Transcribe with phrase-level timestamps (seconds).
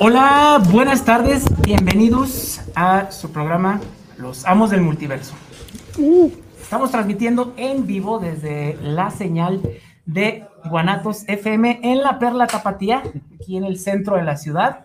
[0.00, 3.80] Hola, buenas tardes, bienvenidos a su programa
[4.16, 5.34] Los Amos del Multiverso.
[6.60, 9.60] Estamos transmitiendo en vivo desde la señal
[10.06, 13.02] de Guanatos FM en la Perla Tapatía,
[13.34, 14.84] aquí en el centro de la ciudad.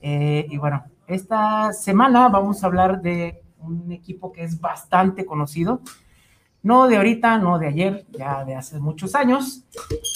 [0.00, 5.82] Eh, y bueno, esta semana vamos a hablar de un equipo que es bastante conocido,
[6.62, 9.64] no de ahorita, no de ayer, ya de hace muchos años.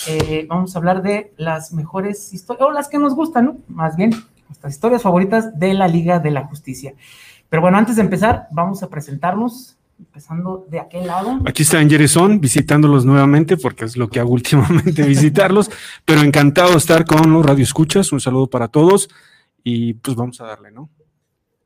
[0.08, 3.56] Eh, vamos a hablar de las mejores historias, o las que nos gustan, ¿no?
[3.68, 4.12] Más bien,
[4.48, 6.94] nuestras historias favoritas de la Liga de la Justicia.
[7.50, 11.40] Pero bueno, antes de empezar, vamos a presentarnos, empezando de aquel lado.
[11.46, 15.70] Aquí está Jerezón visitándolos nuevamente, porque es lo que hago últimamente, visitarlos,
[16.04, 18.12] pero encantado de estar con los Radio Escuchas.
[18.12, 19.08] Un saludo para todos
[19.62, 20.90] y pues vamos a darle, ¿no?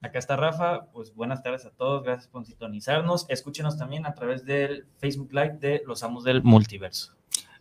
[0.02, 3.24] Acá está Rafa, pues buenas tardes a todos, gracias por sintonizarnos.
[3.30, 7.14] Escúchenos también a través del Facebook Live de Los Amos del Multiverso.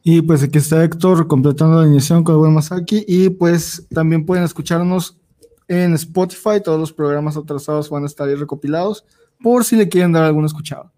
[0.03, 3.05] Y pues aquí está Héctor completando la iniciación con el buen Masaki.
[3.07, 5.17] Y pues también pueden escucharnos
[5.69, 6.61] en Spotify.
[6.61, 9.05] Todos los programas atrasados van a estar ahí recopilados
[9.43, 10.91] por si le quieren dar alguna escuchada.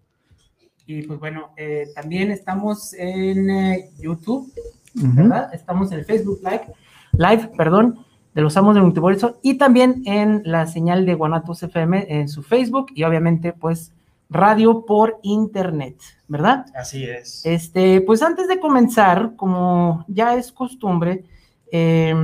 [0.86, 4.50] Y pues bueno, eh, también estamos en eh, YouTube,
[4.94, 5.52] ¿verdad?
[5.52, 6.72] Estamos en el Facebook Live,
[7.12, 12.06] Live, perdón, de los Amos del Multiverso y también en la señal de Guanatos FM
[12.08, 13.92] en su Facebook y obviamente pues
[14.30, 15.96] radio por internet,
[16.28, 16.66] ¿verdad?
[16.74, 17.44] Así es.
[17.44, 21.24] Este, pues antes de comenzar, como ya es costumbre,
[21.72, 22.14] eh,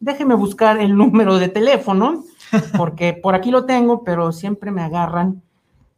[0.00, 2.24] déjeme buscar el número de teléfono,
[2.76, 5.42] porque por aquí lo tengo, pero siempre me agarran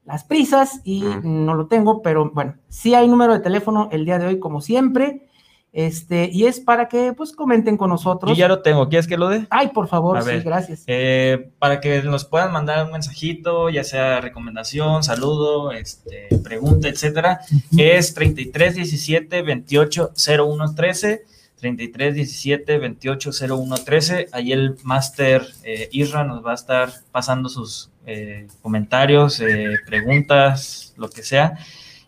[0.04, 4.18] las prisas y no lo tengo, pero bueno, sí hay número de teléfono el día
[4.18, 5.28] de hoy, como siempre.
[5.72, 8.36] Este, y es para que pues comenten con nosotros.
[8.36, 9.46] Yo ya lo tengo, ¿quieres que lo dé?
[9.48, 10.84] Ay, por favor, A sí, ver, gracias.
[10.86, 17.40] Eh, para que nos puedan mandar un mensajito, ya sea recomendación, saludo, este, pregunta, etcétera,
[17.74, 21.24] es 33 17 28 01 13.
[21.62, 24.28] 33 17 28 01 13.
[24.32, 30.92] Ahí el máster eh, Isra nos va a estar pasando sus eh, comentarios, eh, preguntas,
[30.96, 31.56] lo que sea.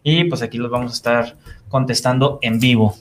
[0.02, 1.36] Y pues aquí los vamos a estar
[1.68, 2.96] contestando en vivo.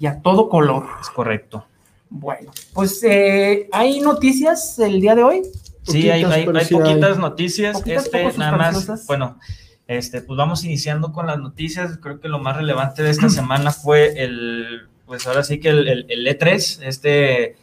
[0.00, 0.84] Y a todo color.
[1.00, 1.64] Es correcto.
[2.10, 5.42] Bueno, pues eh, hay noticias el día de hoy.
[5.84, 7.18] Sí, hay, Poquitas, hay- pero hay sí poquitas hay.
[7.22, 7.76] noticias.
[7.78, 9.38] Poquitas, este, nada más, bueno,
[9.86, 11.98] este, pues vamos iniciando con las noticias.
[12.02, 15.88] Creo que lo más relevante de esta semana fue el, pues ahora sí que el,
[15.88, 17.56] el- el E3, este,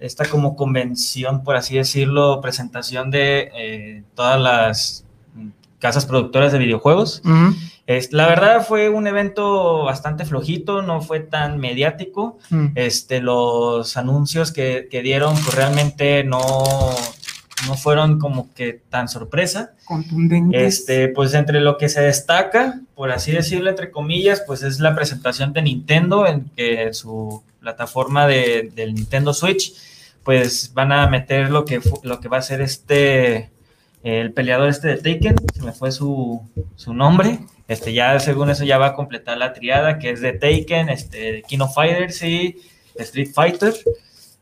[0.00, 5.04] esta como convención, por así decirlo, presentación de eh, todas las
[5.78, 7.20] casas productoras de videojuegos.
[7.86, 12.38] Es- la verdad fue un evento bastante flojito, no fue tan mediático.
[12.74, 16.40] Este, los anuncios que, que dieron pues realmente no,
[17.66, 19.74] no fueron como que tan sorpresa.
[19.84, 20.80] Contundentes.
[20.80, 24.94] Este, pues entre lo que se destaca, por así decirlo, entre comillas, pues es la
[24.94, 29.74] presentación de Nintendo en que su plataforma de, del Nintendo Switch,
[30.22, 33.50] pues van a meter lo que, lo que va a ser este,
[34.02, 36.42] el peleador este de Taken, se me fue su,
[36.76, 40.32] su nombre, este ya según eso ya va a completar la triada que es de
[40.32, 42.56] Taken, este, King of Fighters y
[42.94, 43.74] Street Fighter.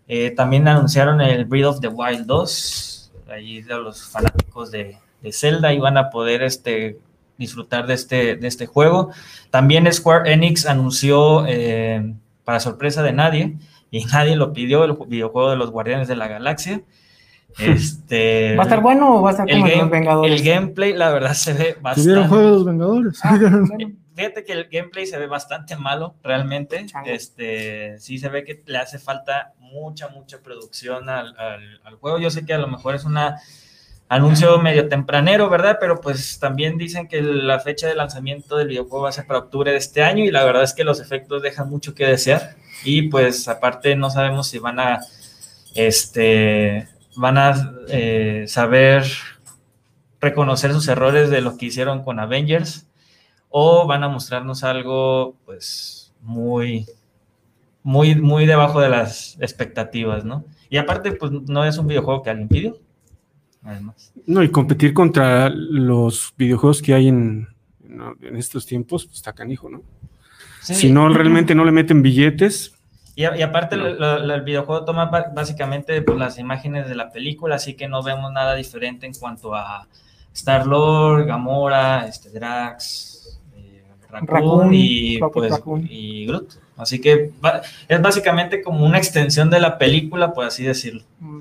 [0.07, 2.94] Eh, también anunciaron el Breath of the Wild 2,
[3.31, 6.99] ahí de los fanáticos de, de Zelda y van a poder este,
[7.39, 9.11] disfrutar de este, de este juego.
[9.51, 12.15] También Square Enix anunció, eh,
[12.45, 13.57] para sorpresa de nadie,
[13.91, 16.83] y nadie lo pidió, el ju- videojuego de los Guardianes de la Galaxia.
[17.59, 20.41] Este, ¿Va a estar bueno o va a estar el, como los game- Vengadores?
[20.41, 22.29] el gameplay, la verdad, se ve ¿Tuvieron bastante.
[22.29, 23.21] juego de los Vengadores?
[23.25, 23.93] Ah, bueno.
[24.15, 26.87] Fíjate que el gameplay se ve bastante malo, realmente.
[26.87, 27.09] Chango.
[27.11, 32.19] Este, sí se ve que le hace falta mucha, mucha producción al, al- al juego.
[32.19, 33.17] Yo sé que a lo mejor es un
[34.09, 35.79] anuncio medio tempranero, ¿verdad?
[35.81, 39.41] Pero pues también dicen que la fecha de lanzamiento del videojuego va a ser para
[39.41, 42.55] octubre de este año y la verdad es que los efectos dejan mucho que desear.
[42.85, 45.01] Y pues aparte no sabemos si van a,
[45.75, 46.87] este,
[47.17, 49.05] van a eh, saber
[50.21, 52.87] reconocer sus errores de lo que hicieron con Avengers
[53.57, 56.87] o van a mostrarnos algo pues muy
[57.85, 60.45] muy muy debajo de las expectativas, ¿no?
[60.69, 62.79] Y aparte pues no es un videojuego que alguien pidió.
[63.63, 64.13] Además.
[64.27, 67.47] No, y competir contra los videojuegos que hay en,
[68.23, 69.83] en- estos tiempos, pues está canijo, ¿no?
[70.61, 70.75] Sí.
[70.75, 72.75] Si no, realmente no le meten billetes.
[73.15, 73.85] Y, a- y aparte No.
[73.91, 78.03] lo- lo- el videojuego toma básicamente pues, las imágenes de la película, así que no
[78.03, 79.87] vemos nada diferente en cuanto a
[80.33, 83.14] Star-Lord, Gamora, este, Drax,
[84.21, 85.87] Raccoon, Raccoon, y, pues, Raccoon.
[85.91, 86.55] y Groot.
[86.77, 91.03] Así que va- es básicamente como una extensión de la película, por así decirlo.
[91.21, 91.41] Mm.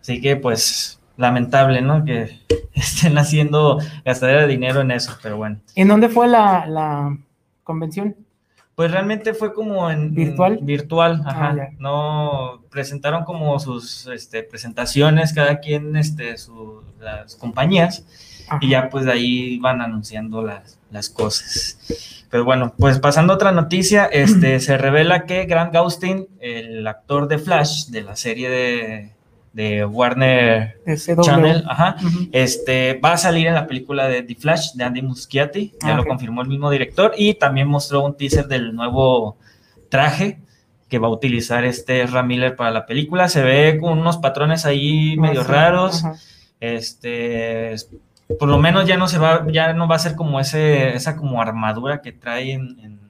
[0.00, 2.04] Así que, pues, lamentable, ¿no?
[2.04, 2.38] Que
[2.74, 5.58] estén haciendo gastadera de dinero en eso, pero bueno.
[5.74, 7.16] ¿En dónde fue la, la
[7.64, 8.14] convención?
[8.74, 10.58] Pues realmente fue como en ¿Virtual?
[10.58, 11.68] en virtual, Ah, ajá.
[11.78, 18.04] no presentaron como sus este, presentaciones, cada quien, este, su, las compañías,
[18.48, 18.58] Ajá.
[18.60, 21.78] y ya pues de ahí van anunciando las, las cosas.
[22.30, 27.28] Pero bueno, pues pasando a otra noticia, este, se revela que Grant Gustin, el actor
[27.28, 29.12] de Flash de la serie de,
[29.52, 30.80] de Warner.
[31.22, 31.96] Channel, ajá,
[32.32, 35.96] este, va a salir en la película de The Flash de Andy Muschietti, ya Ah,
[35.96, 39.36] lo confirmó el mismo director, y también mostró un teaser del nuevo
[39.88, 40.40] traje
[40.88, 43.28] que va a utilizar este Ezra Miller para la película.
[43.28, 46.04] Se ve con unos patrones ahí Ah, medio sí, raros.
[46.04, 46.14] ajá.
[46.60, 47.74] Este,
[48.38, 51.16] por lo menos ya no se va, ya no va a ser como ese, esa
[51.16, 53.00] como armadura que trae en, en-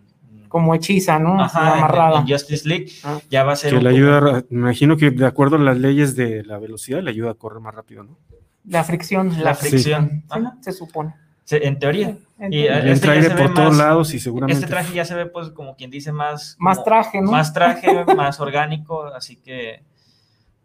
[0.49, 1.43] Como hechiza, ¿no?
[1.43, 2.21] Ajá, en- amarrada.
[2.21, 2.87] en Justice League.
[3.05, 3.19] Ah.
[3.31, 5.79] Ya va a ser Que le ayuda, a- me imagino que de acuerdo a las
[5.79, 8.19] leyes de la velocidad, le ayuda a correr más rápido, ¿no?
[8.65, 9.33] La fricción.
[9.43, 10.25] la fricción.
[10.61, 11.15] Se supone.
[11.45, 12.17] Se- en teoría.
[12.39, 14.61] En Y, Este ve por todos más- lados y seguramente.
[14.61, 16.57] Este traje ya se ve, pues, como quien dice, más.
[16.59, 17.31] Más como- traje, ¿no?
[17.31, 17.87] Más traje,
[18.17, 19.83] más orgánico, así que.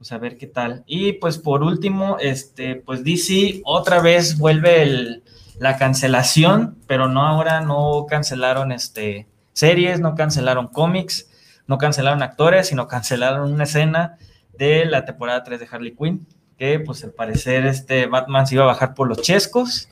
[0.02, 0.84] Pues a ver qué tal.
[0.88, 5.24] Y pues por último, este, pues DC otra vez vuelve el-
[5.60, 11.30] la cancelación, pero no ahora no cancelaron este, series, no cancelaron cómics,
[11.68, 14.18] no cancelaron actores, sino cancelaron una escena
[14.58, 16.26] de la temporada 3 de Harley Quinn,
[16.58, 19.88] que pues al parecer este Batman se iba a bajar por los chescos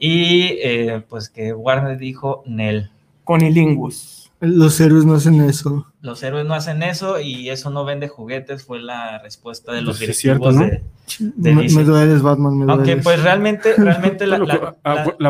[0.00, 2.90] y eh, pues que Warner dijo, Nel,
[3.22, 4.17] Conilingus.
[4.40, 5.86] Los héroes no hacen eso.
[6.00, 9.98] los héroes no hacen eso y eso no vende juguetes, fue la respuesta de los
[9.98, 10.80] Pues es directivos cierto,
[11.20, 11.30] ¿no?
[11.30, 13.04] de, de Me, me dueles, Batman, me Aunque dueles.
[13.04, 14.38] pues realmente, realmente la,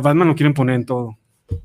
[0.01, 1.17] Batman lo quieren poner en todo.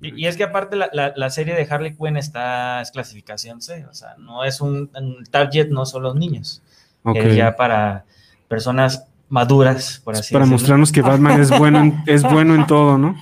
[0.01, 3.62] y, y es que aparte la, la- la serie de Harley Quinn está es clasificación
[3.62, 6.62] C, o sea, no es un, un target, no son los niños,
[7.04, 7.18] Ok.
[7.18, 8.06] es ya para
[8.48, 10.56] personas maduras, por así Para decirlo.
[10.60, 13.16] mostrarnos que Batman es bueno, en, es bueno en todo, ¿no?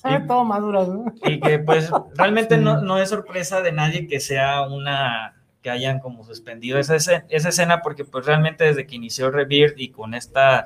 [0.00, 1.12] Sabe Y- todo maduras, ¿no?
[1.24, 5.98] Y que pues realmente no, no es sorpresa de nadie que sea una que hayan
[5.98, 10.14] como suspendido esa, escena- esa escena porque pues realmente desde que inició Rebirth y con
[10.14, 10.64] esta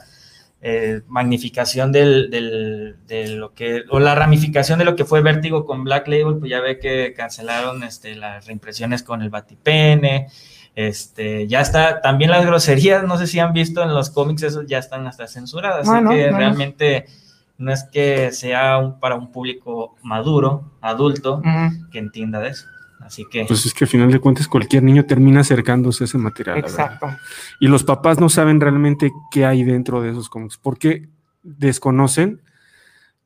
[0.63, 5.67] eh, magnificación del, del- de lo que o la ramificación de lo que fue Vértigo
[5.67, 10.29] con Black Label pues ya ve que cancelaron este, las reimpresiones con el Batipene
[10.77, 14.67] este ya está también las groserías no sé si han visto en los cómics esos
[14.67, 17.07] ya están hasta censuradas así que realmente
[17.59, 21.41] no es que sea un- para un público maduro, adulto,
[21.91, 22.67] que entienda de eso.
[23.01, 26.17] Así que, Pues es que al final de cuentas cualquier niño termina acercándose a ese
[26.19, 26.57] material.
[26.57, 26.93] la verdad.
[26.95, 27.07] Exacto.
[27.61, 31.09] Y los papás no saben realmente qué hay dentro de esos cómics, porque
[31.43, 32.41] desconocen,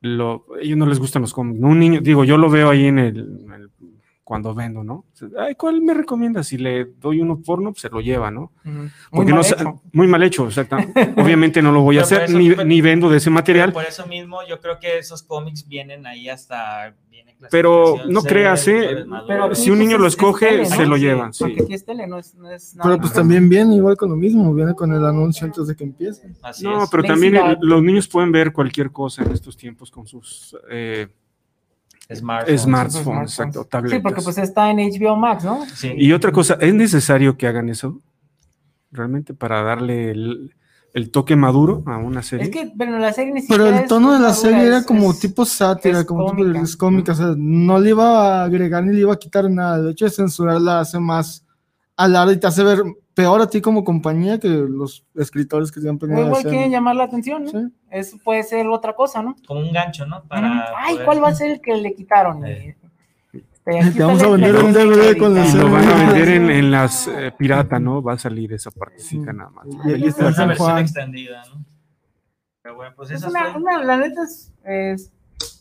[0.00, 1.60] lo, ellos no les gustan los cómics.
[1.62, 3.70] Un niño, digo, yo lo veo ahí en el, en el-
[4.28, 5.06] cuando vendo, ¿no?
[5.40, 6.48] Ay, ¿cuál me recomiendas?
[6.48, 8.52] Si le doy uno porno, pues se lo lleva, ¿no?
[9.10, 9.80] Porque mal no hecho.
[9.94, 10.76] muy mal hecho, exacto.
[11.16, 13.72] Obviamente no lo voy a hacer, eso- ni, pero- ni vendo de ese material.
[13.72, 16.94] por eso mismo yo creo que esos cómics vienen ahí hasta...
[17.10, 19.06] viene Pero no creas, ¿eh?
[19.26, 20.88] Pero si un niño lo pues, es- es escoge, tele, se ¿no?
[20.90, 21.44] lo Sí, llevan, sí.
[21.44, 24.10] Porque aquí es tele, no es, no es nada Pero pues también viene igual con
[24.10, 26.28] lo mismo, viene con el anuncio antes de que empiece.
[26.42, 26.90] Así No, es.
[26.90, 31.08] pero también el- los niños pueden ver cualquier cosa en estos tiempos con sus eh,
[32.10, 32.62] Smartphones.
[32.62, 35.66] smartphones, exacto, Sí, porque pues está en HBO Max, ¿no?
[35.74, 35.92] Sí.
[35.96, 38.00] Y otra cosa, ¿es necesario que hagan eso?
[38.90, 40.54] ¿Realmente para darle el,
[40.94, 42.46] el toque maduro a una serie?
[42.46, 45.10] Es que, pero la serie ni Pero el tono de la madura, serie era como
[45.10, 48.94] es- tipo sátira, como tipo de cómica, o sea, no le iba a agregar ni
[48.94, 49.76] le iba a quitar nada.
[49.78, 51.44] El hecho de censurarla hace más
[51.98, 55.88] alarde y te hace ver peor a ti como compañía que los escritores que se
[55.88, 56.48] han igual hacer.
[56.50, 57.50] quieren llamar la atención, ¿no?
[57.50, 57.58] Sí.
[57.90, 59.34] Eso puede ser otra cosa, ¿no?
[59.46, 60.22] Como un gancho, ¿no?
[60.24, 62.46] Para Ay, poder- ¿cuál va a ser el que le quitaron?
[62.46, 62.76] Eh.
[63.66, 66.28] Este, Te vamos a la- vender la un DVD con la lo van a vender
[66.50, 68.00] en, las eh, pirata, ¿no?
[68.02, 69.36] Va a salir esa partecita Sí.
[69.36, 69.66] nada más.
[69.84, 70.78] Y ahí está San versión Juan.
[70.82, 71.64] extendida, ¿no?
[72.62, 75.12] Pero bueno, pues Es eso una, fue- una- la neta es, es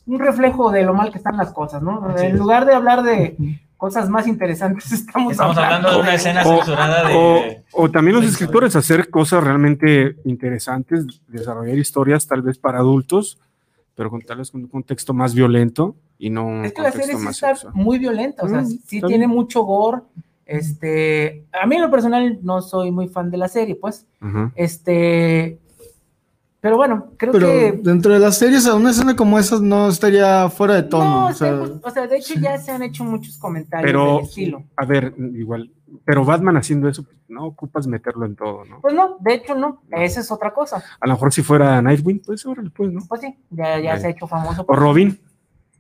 [0.06, 2.16] un reflejo de lo mal que están las cosas, ¿no?
[2.18, 2.40] En es.
[2.40, 3.36] lugar de hablar de
[3.78, 7.64] cosas más interesantes, estamos, Estamos hablando de una escena O- censurada O, de...
[7.74, 13.38] o también los escritores hacer cosas realmente interesantes, desarrollar historias tal vez para adultos,
[13.96, 17.16] pero con tal vez con un contexto más violento y no Es que la serie
[17.16, 17.74] sí está sexual.
[17.76, 19.30] muy violenta, o sea, Mm, sí tiene bien.
[19.30, 20.02] mucho gore.
[20.46, 24.06] Este, a mí en lo personal no soy muy fan de la serie, pues.
[24.22, 24.52] Ajá.
[24.56, 25.60] Este,
[26.60, 29.88] pero bueno, creo Pero que dentro de las series, sea, una escena como esa no
[29.90, 31.06] estaría fuera de tono.
[31.06, 34.16] no, o sea, está- o sea, de hecho ya se han hecho muchos comentarios Pero-
[34.18, 34.64] del estilo.
[34.76, 35.72] A ver, igual,
[36.04, 38.82] pero Batman haciendo eso, pues, no ocupas meterlo en todo, ¿no?
[38.82, 40.84] Pues no, de hecho no, esa es otra cosa.
[41.00, 43.02] A lo mejor si fuera Nightwing, pues órale, pues, ¿no?
[43.08, 44.66] Pues sí, ya, ya se ha hecho famoso.
[44.68, 45.20] O Robin,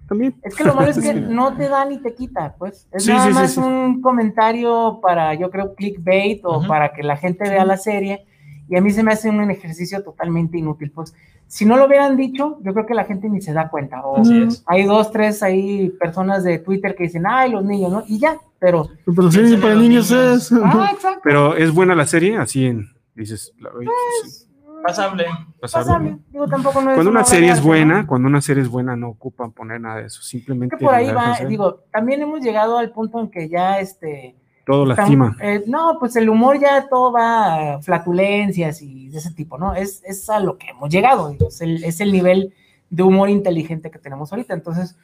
[0.08, 0.36] también.
[0.44, 2.88] Es que lo malo es que no te da ni te quita, pues.
[2.92, 3.60] Es Sí, nada sí, más sí.
[3.60, 8.26] un comentario para, yo creo, clickbait o para que la gente vea la serie.
[8.70, 10.92] Y a mí se me hace un ejercicio totalmente inútil.
[10.92, 11.14] Pues,
[11.48, 14.02] si no lo hubieran dicho, yo creo que la gente ni se da cuenta.
[14.06, 14.64] O Así es.
[14.68, 18.04] hay dos, tres ahí personas de Twitter que dicen, ay, los niños, ¿no?
[18.08, 18.90] Y ya, pero.
[19.06, 20.52] Pero Piensen en para niños niños.
[20.52, 20.60] es.
[20.62, 21.22] Ah, exacto.
[21.24, 23.88] Pero es buena la serie, así en, dices, la- oye,
[24.26, 24.46] sí,
[24.84, 25.26] Pasable.
[25.60, 25.86] pasable.
[25.90, 26.18] Pasable.
[26.32, 28.08] Digo, tampoco no es Cuando una serie es buena, ¿no?
[28.08, 31.12] cuando una serie es buena, no ocupan poner nada de eso, simplemente Que por ahí
[31.12, 34.36] va, digo, también hemos llegado al punto en que ya este.
[34.68, 35.36] Todo lastima.
[35.42, 39.74] eh, no, pues el humor ya todo va a flatulencias y de ese tipo, ¿no?
[39.74, 42.54] Es, es a lo que hemos llegado, es, el, es el nivel
[42.90, 44.54] de humor inteligente que tenemos ahorita.
[44.54, 44.96] Entonces,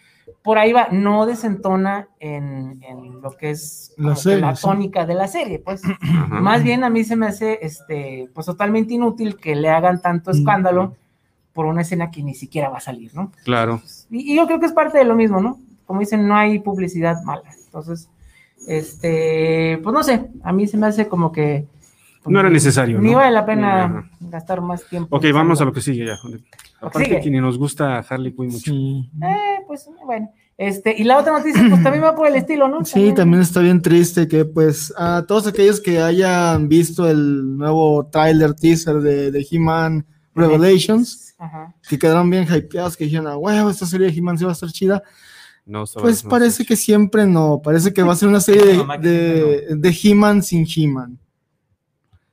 [0.42, 4.20] por ahí va, no desentona en, en lo que es La que
[4.56, 4.62] sí.
[4.62, 5.82] tónica de la serie, pues.
[6.02, 6.28] Ajá.
[6.40, 10.32] Más bien a mí se me hace este, pues totalmente inútil que le hagan tanto
[10.32, 10.36] Mm.
[10.38, 10.96] escándalo
[11.54, 13.32] por una escena que ni siquiera va a salir, ¿no?
[13.44, 13.82] Claro.
[14.10, 15.60] Y, y yo creo que es parte de lo mismo, ¿no?
[15.86, 17.44] Como dicen, no hay publicidad mala.
[17.66, 18.10] Entonces,
[18.68, 21.68] este, pues no sé, a mí se me hace como que...
[22.24, 23.18] pues, No era necesario, Ni ¿no?
[23.18, 25.16] vale la pena gastar más tiempo.
[25.16, 26.16] Ok, vamos a lo que sigue ya.
[26.82, 27.22] Aparte sigue.
[27.22, 28.72] que ni nos gusta Harley Quinn mucho.
[28.72, 29.10] Sí.
[29.24, 30.30] Eh, pues bueno.
[30.56, 32.86] Este, y la otra noticia, pues también va por el estilo, ¿no?
[32.86, 38.06] Sí, también está bien triste que pues a todos aquellos que hayan visto el nuevo
[38.12, 40.06] tráiler teaser de, de He-Man
[40.36, 41.74] Revelations, Ajá.
[41.90, 44.54] que quedaron bien hypeados, que dijeron, ah, huevo, esta serie de He-Man sí va a
[44.54, 45.02] estar chida,
[45.66, 48.64] No, pues parece que siempre no, parece que va a ser una serie
[49.02, 51.18] de, de, de He-Man sin He-Man,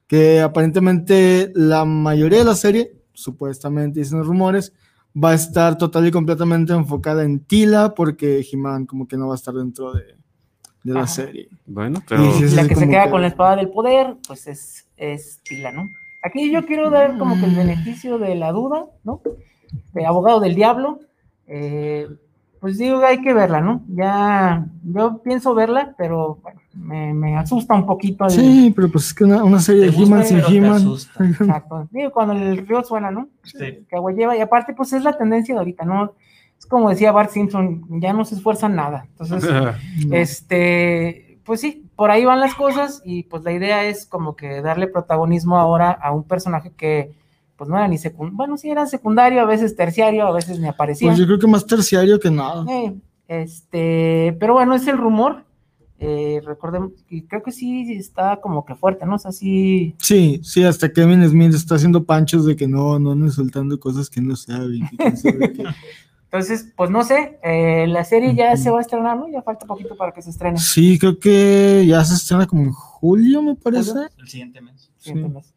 [0.07, 4.73] que aparentemente la mayoría de la serie, supuestamente dicen los rumores,
[5.17, 9.35] va a estar total y completamente enfocada en Tila, porque He-Man como que no va
[9.35, 10.17] a estar dentro de,
[10.83, 11.49] de la serie.
[11.67, 14.89] Bueno, pero Y la que se queda que- con la espada del poder, pues es,
[14.97, 15.89] es Tila, ¿no?
[16.23, 19.23] Aquí yo quiero dar como que el beneficio de la duda, ¿no?
[19.95, 20.99] De abogado del diablo.
[21.47, 22.09] eh,
[22.61, 23.83] pues digo, hay que verla, ¿no?
[23.89, 29.07] Ya, yo pienso verla, pero bueno, me, me asusta un poquito el, Sí, pero pues
[29.07, 30.73] es que una, una serie de He-Man sin He-Man.
[30.73, 31.25] asusta.
[31.27, 31.89] Exacto.
[31.91, 33.29] Digo, cuando el río suena, ¿no?
[33.45, 33.85] Sí.
[33.89, 34.37] Que agua lleva.
[34.37, 36.13] Y aparte, pues es la tendencia de ahorita, ¿no?
[36.59, 39.07] Es como decía Bart Simpson, ya no se esfuerzan nada.
[39.11, 39.51] Entonces,
[40.07, 40.15] No.
[40.15, 44.61] este, pues sí, por ahí van las cosas y pues la idea es como que
[44.61, 47.13] darle protagonismo ahora a un personaje que
[47.61, 50.67] pues no era ni secundario, bueno, sí era secundario, a veces terciario, a veces ni
[50.67, 51.09] aparecía.
[51.09, 52.65] Pues yo creo que más terciario que nada.
[52.73, 52.95] Eh,
[53.29, 55.45] este, pero bueno, es el rumor.
[55.99, 59.17] Eh, recordemos, y creo que sí está como que fuerte, ¿no?
[59.17, 63.11] O sea, sí, Sí, sí, hasta Kevin Smith está haciendo panchos de que no, no
[63.11, 64.89] anden soltando cosas que no saben.
[64.97, 65.53] que sabe.
[66.33, 69.29] Entonces, pues no sé, eh, la serie ya se va a estrenar, ¿no?
[69.29, 70.59] Ya falta poquito para que se estrene.
[70.59, 73.93] Sí, creo que ya se estrena como en julio, me parece.
[74.17, 74.91] El siguiente mes.
[74.97, 75.11] Sí.
[75.11, 75.55] Siguiente mes.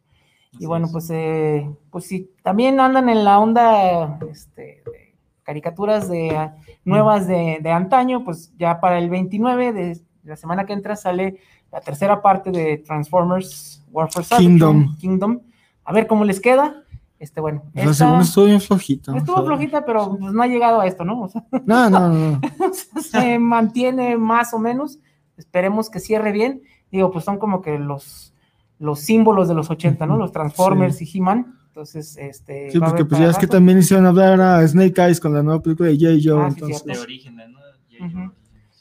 [0.58, 0.92] Y bueno, es.
[0.92, 7.26] pues, eh, pues sí, también andan en la onda este, de caricaturas de, ah, nuevas
[7.26, 11.38] de, de antaño, pues ya para el 29 de la semana que entra sale
[11.70, 14.96] la tercera parte de Transformers War for Cybertron, Kingdom.
[14.98, 15.40] Kingdom.
[15.84, 16.82] A ver cómo les queda.
[17.18, 19.16] Este, bueno, La esta- segunda estuvo bien flojita.
[19.16, 21.22] estuvo flojita, pero pues no ha llegado a esto, ¿no?
[21.22, 22.40] O sea, No, no, no.
[23.02, 24.98] se mantiene más o menos.
[25.36, 26.62] Esperemos que cierre bien.
[26.90, 28.33] Digo, pues son como que los,
[28.78, 30.16] los símbolos de los 80, ¿no?
[30.16, 31.54] Los Transformers y He-Man.
[31.68, 32.70] Entonces, este.
[32.70, 35.60] Sí, porque pues ya es que también hicieron hablar a Snake Eyes con la nueva
[35.62, 36.08] película de J.
[36.22, 36.42] Joe.
[36.44, 38.32] Ah, sí, entonces, De orígenes, ¿no?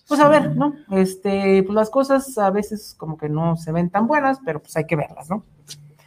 [0.08, 0.74] Pues a ver, ¿no?
[0.92, 4.76] Este, pues las cosas a veces como que no se ven tan buenas, pero pues
[4.78, 5.44] hay que verlas, ¿no?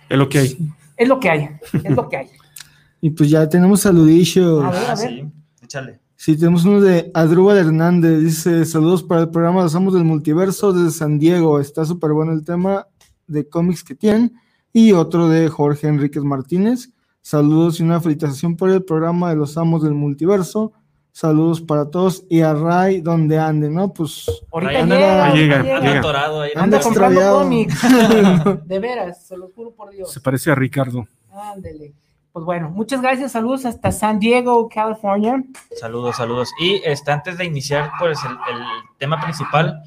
[0.09, 0.59] es lo que hay.
[0.97, 1.49] Es lo que hay,
[1.83, 2.27] es lo que hay.
[3.01, 4.65] Y pues ya tenemos saluditos.
[4.65, 5.09] A ver, Ah, a ver.
[5.11, 5.25] sí.
[5.63, 6.01] Échale.
[6.17, 8.21] Sí, tenemos uno de Adrúbal Hernández.
[8.21, 11.61] Dice: Saludos para el programa Los Amos del Multiverso desde San Diego.
[11.61, 12.87] Está súper bueno el tema
[13.27, 14.35] de cómics que tienen.
[14.73, 16.91] Y otro de Jorge Enríquez Martínez.
[17.23, 20.73] Saludos y una felicitación por el programa de Los Amos del Multiverso.
[21.11, 23.91] Saludos para todos y a Ray donde ande, ¿no?
[23.93, 25.81] Pues Ahorita anda, llega, llega.
[25.81, 25.99] Llega.
[25.99, 26.51] atorado ahí.
[26.55, 27.81] Anda Anda comprando cómics.
[28.67, 30.13] De veras, se los juro por Dios.
[30.13, 31.09] Se parece a Ricardo.
[31.33, 31.95] Ándele.
[32.33, 35.43] Pues bueno, muchas gracias, saludos hasta San Diego, California.
[35.81, 36.51] Saludos, saludos.
[36.61, 38.63] Y este, antes de iniciar pues, el, el
[38.99, 39.83] tema principal,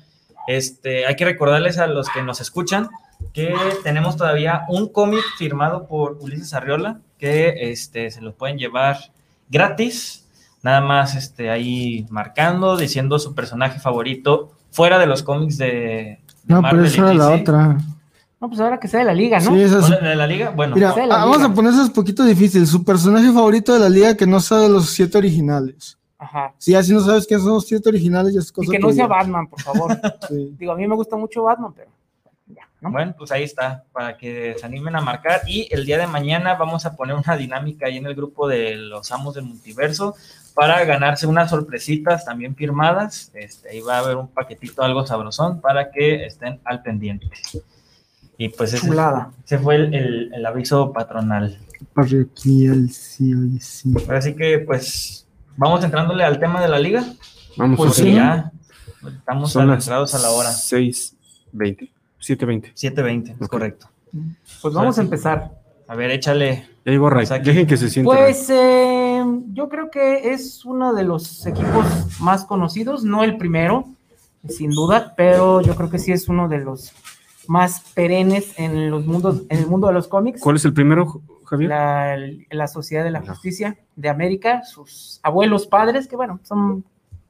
[0.47, 2.89] este, hay que recordarles a los que nos escuchan
[3.33, 8.97] que tenemos todavía un cómic firmado por Ulises Arriola que este, se lo pueden llevar
[9.49, 10.25] gratis,
[10.63, 16.19] nada más este, ahí marcando, diciendo su personaje favorito fuera de los cómics de, de
[16.47, 17.77] no, pero Marvel esa y era la otra.
[18.41, 19.51] No, pues ahora que sea de la liga, ¿no?
[19.53, 20.51] Sí, esa ¿O es- de- de la liga?
[20.51, 21.49] Bueno, Mira, la ah, vamos liga.
[21.49, 22.65] a ponerse un poquito difícil.
[22.67, 25.97] Su personaje favorito de la liga que no sea de los siete originales.
[26.17, 26.53] Ajá.
[26.57, 28.93] Si así no sabes quiénes son los siete originales, ya es cosa Y que no
[28.93, 29.07] sea.
[29.07, 29.99] Batman, por favor.
[30.29, 30.55] Sí.
[30.57, 31.89] Digo, a mí me gusta mucho Batman, pero
[32.81, 32.91] ¿no?
[32.91, 35.41] Bueno, pues ahí está, para que se animen a marcar.
[35.47, 38.75] Y el día de mañana vamos a poner una dinámica ahí en el grupo de
[38.75, 40.15] los amos del multiverso
[40.55, 43.31] para ganarse unas sorpresitas también firmadas.
[43.33, 47.29] Este, ahí va a haber un paquetito algo sabrosón para que estén al pendiente.
[48.37, 48.87] Y pues ese,
[49.45, 51.57] ese fue el, el- el aviso patronal.
[51.93, 53.93] Parroquial, sí, sí.
[54.09, 57.03] Así que pues vamos entrándole al tema de la liga.
[57.57, 58.51] Vamos Pues a ya
[59.05, 60.49] estamos Son las adentrados a la hora.
[60.51, 61.91] 6.20.
[62.21, 62.73] 7.20.
[62.73, 63.89] 7.20, es correcto.
[64.61, 65.51] Pues vamos a empezar.
[65.87, 66.67] A ver, échale.
[66.85, 67.21] Ya llegó Ray.
[67.27, 68.11] Pues aquí- Dejen que se siente.
[68.11, 68.23] Ray.
[68.25, 69.23] Pues eh,
[69.53, 71.85] yo creo que es uno de los equipos
[72.19, 73.85] más conocidos, no el primero,
[74.47, 76.91] sin duda, pero yo creo que sí es uno de los
[77.47, 80.41] más perennes en los mundos, en el mundo de los cómics.
[80.41, 81.69] ¿Cuál es el primero, Javier?
[81.69, 82.17] La,
[82.51, 83.21] la Sociedad de la.
[83.21, 86.83] Justicia de América, sus abuelos padres, que bueno, son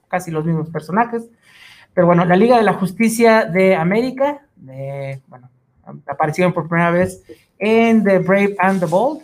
[0.10, 1.29] casi los mismos personajes.
[2.00, 5.50] Pero bueno, la Liga de la Justicia de América, de, bueno,
[6.08, 7.22] aparecieron por primera vez
[7.58, 9.22] en The Brave and the Bold.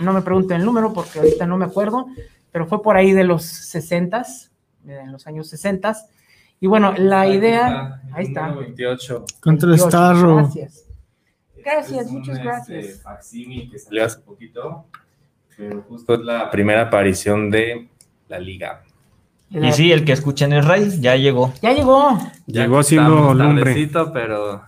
[0.00, 2.06] No me pregunten el número porque ahorita no me acuerdo,
[2.50, 4.48] pero fue por ahí de los 60s,
[4.86, 6.06] en los años 60s.
[6.60, 8.52] Y bueno, la idea, ahí está.
[8.52, 9.24] 28.
[9.42, 10.36] Contra Dios, Starro.
[10.36, 10.86] Gracias.
[11.62, 13.02] Gracias, Es un, muchas este, gracias.
[13.02, 14.86] facsímil que salió hace poquito,
[15.54, 17.86] pero justo es la primera aparición de
[18.28, 18.82] la liga.
[19.50, 21.52] Y sí, el que escuchen es Ray, ya llegó.
[21.62, 22.18] Ya llegó.
[22.46, 23.90] Llegó haciendo estamos lumbre.
[24.12, 24.62] pero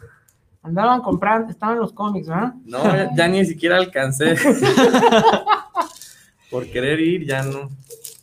[0.62, 2.52] Andaban comprando, estaban los cómics, ¿verdad?
[2.66, 4.34] no, ya, ya ni siquiera alcancé.
[6.50, 7.70] Por querer ir, ya no,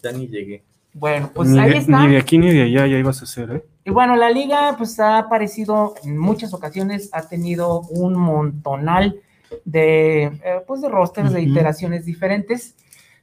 [0.04, 0.64] ya ni llegué.
[0.94, 2.04] Bueno, pues ni, ahí de, está.
[2.04, 3.66] ni de aquí ni de allá ya ibas a hacer, ¿eh?
[3.86, 9.22] Y bueno, la liga pues ha aparecido en muchas ocasiones, ha tenido un montonal
[9.64, 12.76] de, eh, pues, de rosters, de iteraciones diferentes.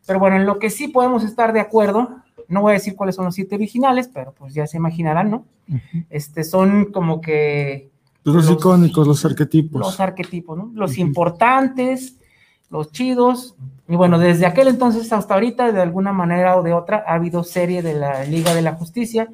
[0.06, 3.14] Pero bueno, en lo que sí podemos estar de acuerdo, no voy a decir cuáles
[3.16, 5.44] son los siete originales, pero pues ya se imaginarán, ¿no?
[6.10, 7.90] Este son como que
[8.24, 9.80] Los, Los- icónicos, los arquetipos.
[9.80, 10.70] los arquetipos, ¿no?
[10.74, 12.16] Los importantes,
[12.70, 13.54] los chidos.
[13.88, 17.44] Y bueno, desde aquel entonces hasta ahorita, de alguna manera o de otra, ha habido
[17.44, 19.28] serie de la Liga de la Justicia.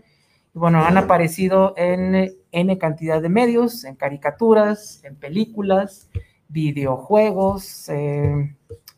[0.54, 6.08] Y bueno, han aparecido en N cantidad de medios, en caricaturas, en películas,
[6.48, 8.54] videojuegos, eh,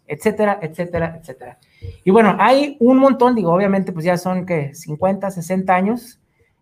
[0.06, 1.58] etcétera, etcétera, etcétera.
[2.04, 6.20] Y bueno, hay un montón, digo, obviamente, pues ya son que 50, 60 años.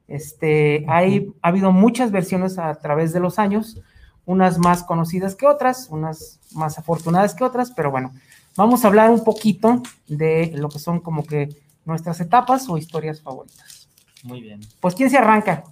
[0.08, 3.80] Este, hay, ha habido muchas versiones a través de los años,
[4.26, 8.12] unas más conocidas que otras, unas más afortunadas que otras, pero bueno,
[8.56, 11.48] vamos a hablar un poquito de lo que son como que
[11.84, 13.88] nuestras etapas o historias favoritas.
[14.22, 14.60] Muy bien.
[14.80, 15.64] Pues, ¿quién se arranca?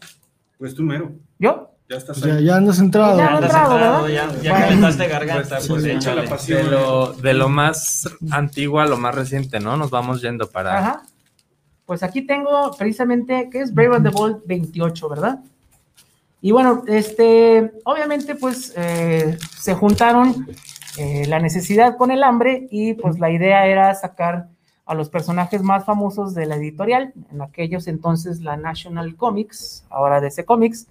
[0.58, 1.12] Pues tú mero.
[1.38, 1.70] ¿Yo?
[1.88, 3.16] Ya estás Pues ya, ya andas entrado.
[3.16, 6.24] Ya andas entrado, ya, ya calentaste garganta, Pues, pues, sí, échale.
[6.24, 6.64] la pasión.
[6.64, 9.76] De lo, de lo más antiguo a lo más reciente, ¿no?
[9.76, 10.78] Nos vamos yendo para...
[10.78, 11.02] Ajá.
[11.86, 15.38] Pues aquí tengo precisamente que es Brave and the Bold 28, ¿verdad?
[16.42, 20.46] Y bueno, este, obviamente, pues eh, se juntaron
[20.98, 24.48] eh, la necesidad con el hambre y pues la idea era sacar
[24.84, 30.20] a los personajes más famosos de la editorial, en aquellos entonces la National Comics, ahora
[30.20, 30.86] DC Comics,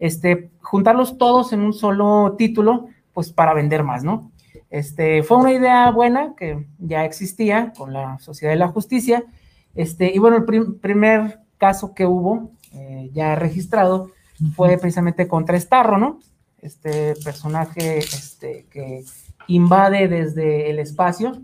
[0.00, 4.32] este, juntarlos todos en un solo título, pues para vender más, ¿no?
[4.70, 9.22] Este, fue una idea buena que ya existía con la Sociedad de la Justicia,
[9.76, 14.10] este, y bueno, el prim- primer caso que hubo eh, ya registrado
[14.56, 16.18] fue precisamente contra Starro, ¿no?
[16.62, 19.04] Este personaje este, que
[19.48, 21.42] invade desde el espacio,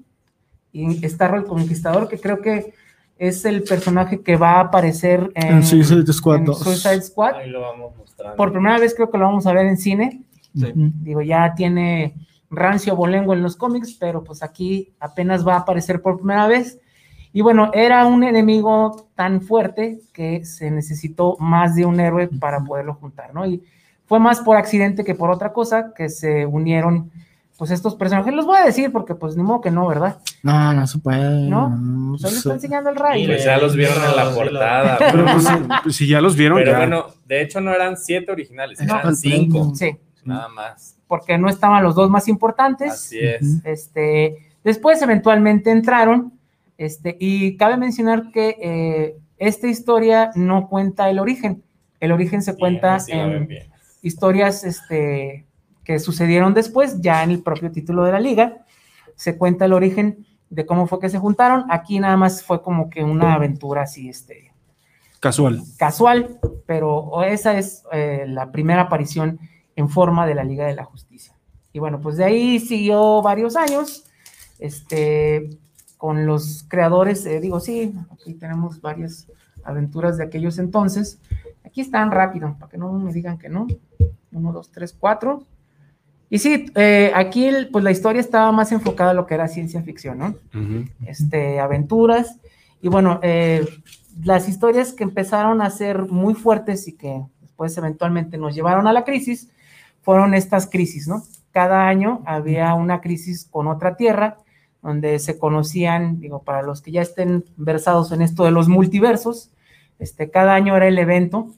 [0.72, 2.74] y Starro el Conquistador, que creo que
[3.18, 6.58] es el personaje que va a aparecer en, En Suicide Squad en 2.
[6.58, 7.34] Suicide Squad.
[7.36, 8.36] Ahí lo vamos mostrando.
[8.36, 10.22] Por primera vez creo que lo vamos a ver en cine.
[10.54, 10.72] Sí.
[10.74, 12.14] Digo, ya tiene
[12.50, 16.80] rancio bolengo en los cómics, pero pues aquí apenas va a aparecer por primera vez.
[17.32, 22.60] Y bueno, era un enemigo tan fuerte que se necesitó más de un héroe para
[22.64, 23.44] poderlo juntar, ¿no?
[23.44, 23.62] Y
[24.06, 27.10] fue más por accidente que por otra cosa que se unieron
[27.56, 28.34] pues estos personajes.
[28.34, 30.18] Los voy a decir porque pues ni modo que no, ¿verdad?
[30.42, 31.48] No, no se puede.
[31.48, 31.68] ¿No?
[31.70, 33.26] no, Pues está enseñando el rayo.
[33.26, 34.98] Pues ya los vieron en la portada.
[35.12, 35.46] Pero pues,
[35.82, 36.78] pues, si ya los vieron, pero ya.
[36.78, 38.98] bueno, de hecho no eran siete originales, No.
[39.00, 39.72] eran cinco.
[39.74, 40.96] Sí, Nada más.
[41.06, 42.92] porque no estaban los dos más importantes.
[42.92, 43.64] Así es.
[43.64, 46.32] Este, después eventualmente entraron,
[46.78, 51.62] este, y cabe mencionar que eh, esta historia no cuenta el origen.
[52.00, 53.68] El origen se cuenta sí en bien.
[54.02, 55.45] historias este,
[55.86, 58.64] que sucedieron después, ya en el propio título de la liga.
[59.14, 61.64] Se cuenta el origen de cómo fue que se juntaron.
[61.70, 64.52] Aquí nada más fue como que una aventura así, este,
[65.20, 65.62] Casual.
[65.78, 69.38] casual, pero esa es eh, la primera aparición
[69.76, 71.36] en forma de la Liga de la Justicia.
[71.72, 74.06] Y bueno, pues de ahí siguió varios años,
[74.58, 75.50] este,
[75.96, 79.28] con los creadores, eh, digo, sí, aquí tenemos varias
[79.62, 81.20] aventuras de aquellos entonces.
[81.64, 83.68] Aquí están rápido, para que no me digan que no.
[84.32, 85.44] Uno, dos, tres, cuatro.
[86.28, 89.46] Y sí, eh, aquí el- pues la historia estaba más enfocada a lo que era
[89.48, 90.34] ciencia ficción, ¿no?
[91.06, 92.36] Este, aventuras.
[92.82, 93.64] Y bueno, eh,
[94.24, 98.92] las historias que empezaron a ser muy fuertes y que después eventualmente nos llevaron a
[98.92, 99.48] la crisis,
[100.02, 101.22] fueron estas crisis, ¿no?
[101.52, 104.36] Cada año había una crisis con otra tierra,
[104.82, 109.50] donde se conocían, digo, para los que ya estén versados en esto de los multiversos,
[109.98, 111.48] este, cada año era el evento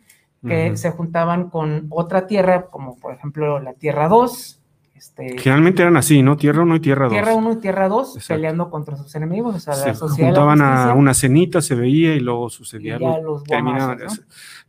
[0.46, 4.57] que se juntaban con otra tierra, como por ejemplo la Tierra 2,
[4.98, 6.36] este, Generalmente eran así, ¿no?
[6.36, 7.12] Tierra 1 y Tierra 2.
[7.12, 8.34] Tierra 1 y Tierra 2 Exacto.
[8.34, 11.62] peleando contra sus enemigos, o sea, Se la sociedad de la juntaban a una cenita,
[11.62, 13.18] se veía y luego y sucedía algo.
[13.22, 14.06] los Terminaban, ¿no?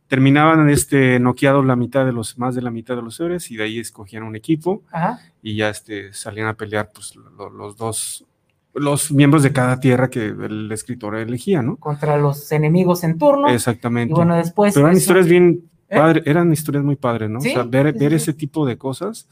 [0.06, 3.56] terminaban este, noqueados la mitad de los, más de la mitad de los héroes y
[3.56, 7.76] de ahí escogían un equipo Ajá, y ya este, salían a pelear pues, lo- los
[7.76, 8.26] dos,
[8.74, 11.76] los miembros de cada tierra que el escritor elegía, ¿no?
[11.76, 13.48] contra los enemigos en turno.
[13.48, 14.12] Exactamente.
[14.12, 14.74] y bueno, después.
[14.74, 15.96] Pero eran eso- historias bien ¿Eh?
[15.98, 17.40] padres, eran historias muy padres, ¿no?
[17.40, 19.28] Sí, o sea, ver, ver ese tipo de cosas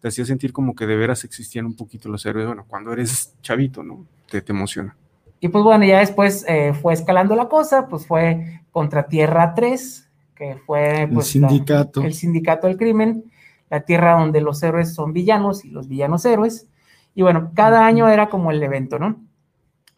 [0.00, 2.46] te hacía sentir como que de veras existían un poquito los héroes.
[2.46, 4.06] Bueno, cuando eres chavito, ¿no?
[4.30, 4.96] Te, te emociona.
[5.40, 10.08] Y pues bueno, ya después eh, fue escalando la cosa, pues fue contra Tierra 3,
[10.34, 12.02] que fue El pues, la- sindicato.
[12.02, 13.24] el sindicato del crimen,
[13.68, 16.66] la tierra donde los héroes son villanos y los villanos héroes.
[17.14, 19.20] Y bueno, cada año era como el evento, ¿no?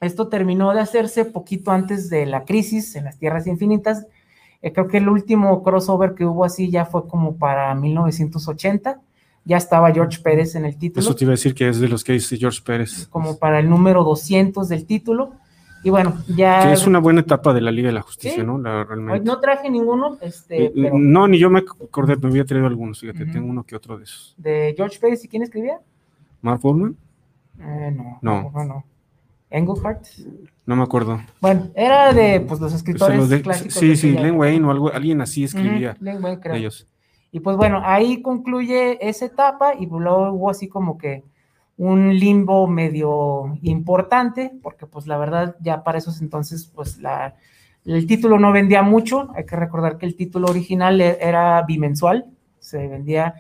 [0.00, 4.07] Esto terminó de hacerse poquito antes de la crisis en las Tierras Infinitas.
[4.62, 9.01] Eh, creo que el último crossover que hubo así ya fue como para 1980.
[9.44, 11.88] Ya estaba George Pérez en el título Eso te iba a decir que es de
[11.88, 13.09] los que dice George Pérez.
[13.09, 15.33] como para el número 200 del título.
[15.85, 16.62] Y bueno, ya...
[16.68, 18.46] Que es una buena etapa de la Liga de la Justicia, Sí.
[18.46, 18.57] ¿no?
[18.57, 19.25] La, realmente.
[19.25, 23.01] no traje ninguno, este, Eh, pero No, ni yo me acordé, me había traído algunos,
[23.01, 24.33] fíjate, tengo uno que otro de esos.
[24.38, 25.81] de George Pérez, ¿y quién escribía?
[26.40, 26.96] ¿Mark Bullman?
[27.59, 28.53] Eh, no, No.
[28.64, 28.85] no,
[29.53, 29.59] no.
[29.59, 30.05] Englehart.
[30.65, 31.21] No me acuerdo.
[31.41, 33.75] Bueno, era de pues, los escritores los de- clásicos.
[33.75, 34.37] sí, sí, Len.
[34.37, 36.55] Wayne o algo, alguien así escribía Ujú, Len Wayne, creo.
[36.55, 36.87] ellos.
[37.31, 41.25] Y pues bueno, ahí concluye esa etapa y luego hubo así como que
[41.79, 47.35] un limbo medio importante, porque pues la verdad ya para esos entonces pues la,
[47.87, 52.27] el título no vendía mucho, hay que recordar que el título original e- era bimensual,
[52.61, 53.35] se vendía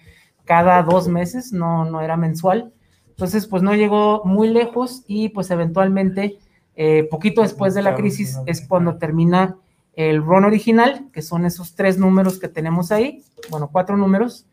[0.44, 2.72] cada dos meses, no, no era mensual,
[3.12, 6.38] entonces pues no llegó muy lejos y pues eventualmente,
[6.76, 9.56] eh, poquito después de la crisis es cuando termina
[9.94, 14.46] el run original, que son esos tres números que tenemos ahí, bueno, cuatro números,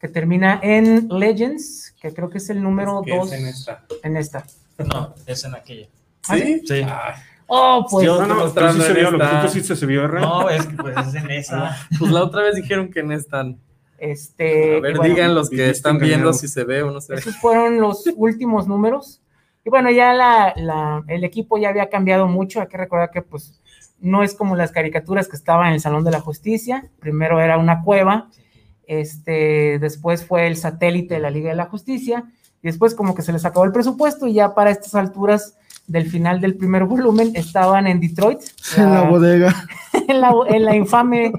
[0.00, 3.84] que termina en Legends, que creo que es el número Que es dos en esta.
[4.02, 4.44] en esta.
[4.78, 5.88] No, es en aquella.
[6.22, 6.62] ¿Sí?
[6.66, 6.74] Sí.
[6.84, 7.14] Ay,
[7.50, 8.04] Oh, pues.
[8.04, 10.06] Yo- No, no, sí se en vio, lo que esta- pusiste se vio.
[10.08, 11.76] No, es que pues es en esa.
[11.98, 13.58] Pues la otra vez dijeron que no están.
[13.98, 14.76] Este.
[14.76, 17.18] A ver, bueno, digan los que están viendo si se ve o no se ve.
[17.18, 19.20] Esos fueron los últimos números.
[19.64, 22.60] Y bueno, ya la, la- el equipo ya había cambiado mucho.
[22.60, 23.60] Hay que recordar que, pues,
[24.00, 26.88] no es como las caricaturas que estaban en el Salón de la Justicia.
[27.00, 28.30] Primero era una cueva,
[28.86, 32.24] este, después fue el satélite de la Liga de la Justicia,
[32.62, 35.56] y después, como que se les acabó el presupuesto, y ya para estas alturas
[35.88, 38.40] del final del primer volumen estaban en Detroit,
[38.76, 39.54] En la bodega.
[40.08, 41.32] en la, en la infame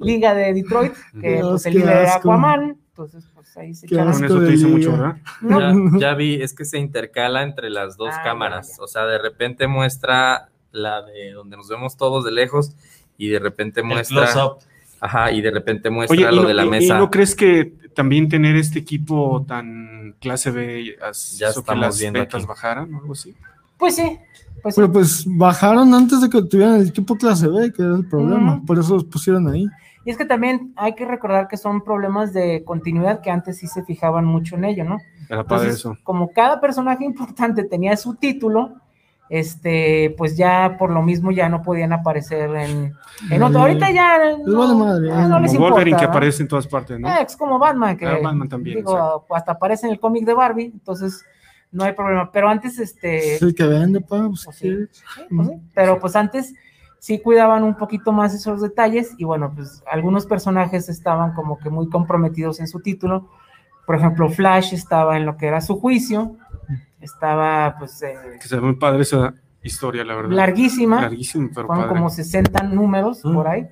[0.00, 2.16] Liga de Detroit, que Dios, pues, el líder era.
[2.16, 2.76] Aquaman.
[2.88, 4.12] Entonces, pues ahí se echaron.
[4.12, 4.68] Con eso te liga.
[4.68, 5.16] mucho, ¿verdad?
[5.40, 5.60] No,
[5.98, 8.68] Ya, ya vi, es que se intercala entre las dos Ah, cámaras.
[8.68, 8.82] ya, ya.
[8.82, 12.72] O sea, de repente muestra la de donde nos vemos todos de lejos
[13.16, 14.28] y de repente muestra.
[15.00, 16.98] Ajá, y de repente muestra Oye, ¿y lo no, de la y- y mesa.
[16.98, 21.98] no crees que también tener este equipo tan clase B Ya hizo que estamos las
[21.98, 22.46] viendo ventas aquí.
[22.48, 23.34] bajaran o algo así?
[23.82, 24.16] Pues sí.
[24.62, 24.80] Pues sí.
[24.80, 28.62] Pero pues bajaron antes de que tuvieran el equipo clase B, que era el problema.
[28.64, 29.66] Por eso los pusieron ahí.
[30.04, 33.66] Y es que también hay que recordar que son problemas de continuidad que antes sí
[33.66, 34.98] se fijaban mucho en ello, ¿no?
[35.28, 35.96] Era padre Entonces, eso.
[36.04, 38.74] como cada personaje importante tenía su título,
[39.28, 42.94] este, pues ya por lo mismo ya no podían aparecer en,
[43.32, 43.58] en otro.
[43.58, 43.72] Vale.
[43.72, 46.68] Ahorita ya no, vale madre, ah, no les Como Wolverine importa, que aparece en todas
[46.68, 47.08] partes, ¿no?
[47.08, 50.34] Eh, es como Batman, que Ah, Batman también, digo, hasta aparece en el cómic de
[50.34, 51.24] Barbie, entonces
[51.72, 52.30] no hay problema.
[52.30, 54.28] Pero antes, este, Es el que vende, pa.
[54.28, 54.70] pues, Pues sí.
[54.90, 56.54] Sí, pues sí, Pero pues antes
[56.98, 61.68] sí cuidaban un poquito más esos detalles y bueno, pues algunos personajes estaban como que
[61.70, 63.28] muy comprometidos en su título.
[63.86, 66.36] Por ejemplo, Flash estaba en lo que era su juicio,
[67.00, 70.30] estaba pues eh, Que se ve muy padre esa historia, la verdad.
[70.30, 71.96] larguísima, Larguísimo, pero fueron padre.
[71.96, 73.34] como 60 números Mm.
[73.34, 73.68] por ahí.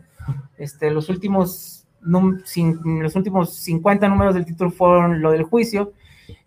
[0.59, 2.41] Este, los últimos num-
[3.03, 5.93] los últimos 50 números del título fueron lo del juicio.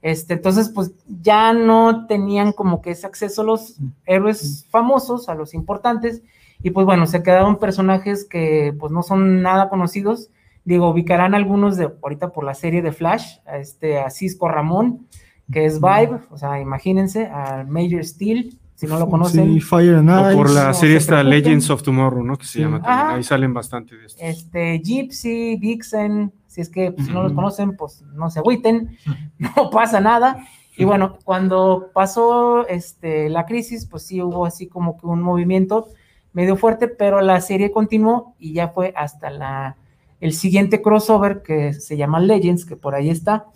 [0.02, 0.92] Este, entonces, pues
[1.22, 6.22] ya no tenían como que ese acceso a los héroes famosos, a los importantes,
[6.62, 10.30] y pues bueno, se quedaron personajes que pues no son nada conocidos.
[10.66, 15.08] Digo, ubicarán algunos de ahorita por la serie de Flash, a este, a Cisco Ramón,
[15.52, 19.54] que es Vibe, o sea, imagínense, a Major Steel, si no lo conocen.
[19.54, 20.56] Sí, Fire and O por Ice.
[20.56, 21.22] la no serie se esta.
[21.22, 22.38] Legends of Tomorrow, ¿no?
[22.38, 22.60] Que se Sí.
[22.62, 23.18] llama también.
[23.18, 24.22] Ahí salen bastante de estos.
[24.22, 28.96] este, Gypsy, Vixen, Así es que pues, si no los conocen, pues no se agüiten,
[29.40, 30.46] no pasa nada.
[30.78, 35.88] Y bueno, cuando pasó este, la crisis, pues sí hubo así como que un movimiento
[36.32, 39.78] medio fuerte, pero la serie continuó y ya fue hasta la,
[40.22, 43.48] el siguiente crossover que se llama Legends, que por ahí está,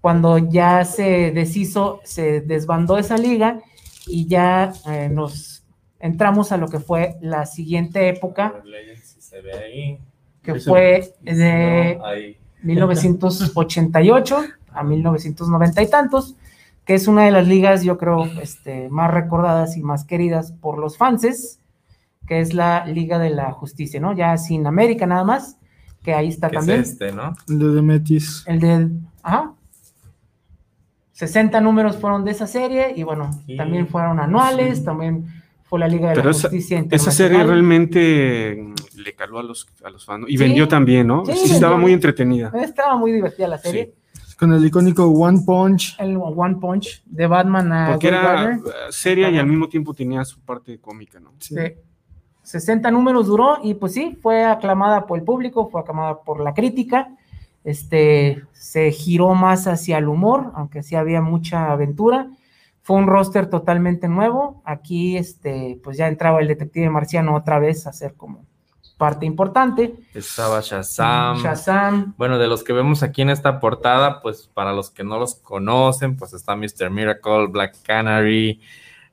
[0.00, 3.58] cuando ya se deshizo, se desbandó esa liga
[4.06, 5.64] y ya eh, nos
[5.98, 8.62] entramos a lo que fue la siguiente época,
[9.02, 9.98] Si se ve ahí.
[10.46, 10.70] Que Eso.
[10.70, 12.36] fue de No, ahí.
[12.62, 14.38] 1988
[14.72, 16.36] a 1990 y tantos,
[16.84, 20.78] que es una de las ligas, yo creo, este, más recordadas y más queridas por
[20.78, 21.58] los fanses,
[22.26, 24.12] que es la Liga de la Justicia, ¿no?
[24.14, 25.58] Ya sin América nada más,
[26.02, 26.80] que ahí está Que es también.
[26.80, 27.34] este, ¿no?
[27.48, 28.44] El de Demetis.
[28.46, 28.88] El de,
[29.22, 29.52] ajá,
[31.12, 35.26] 60 números fueron de esa serie y bueno, también fueron anuales, también
[35.64, 37.46] fue la Liga de Pero la esa- Justicia Esa serie Internacional.
[37.48, 38.74] realmente
[39.06, 40.22] le caló a los, a los fans.
[40.22, 40.28] ¿no?
[40.28, 40.36] Y Sí.
[40.38, 41.24] vendió también, ¿no?
[41.24, 42.52] Sí, Sí, estaba muy entretenida.
[42.60, 43.94] Estaba muy divertida la serie.
[44.38, 45.96] Con el icónico One Punch.
[45.98, 50.24] El One Punch de Batman a Porque era eh, seria y al mismo tiempo tenía
[50.24, 51.30] su parte cómica, ¿no?
[51.38, 51.54] Sí.
[51.54, 51.72] Sí.
[52.42, 56.52] 60 números duró y pues sí, fue aclamada por el público, fue aclamada por la
[56.54, 57.08] crítica.
[57.64, 62.28] Este se giró más hacia el humor, aunque sí había mucha aventura.
[62.82, 64.62] Fue un roster totalmente nuevo.
[64.64, 68.44] Aquí este pues ya entraba el detective marciano otra vez a ser como
[68.96, 69.94] parte importante.
[70.14, 71.42] Estaba Shazam.
[71.42, 75.18] Shazam, Bueno, de los que vemos aquí en esta portada, pues para los que no
[75.18, 76.90] los conocen, pues está Mr.
[76.90, 78.60] Miracle, Black Canary,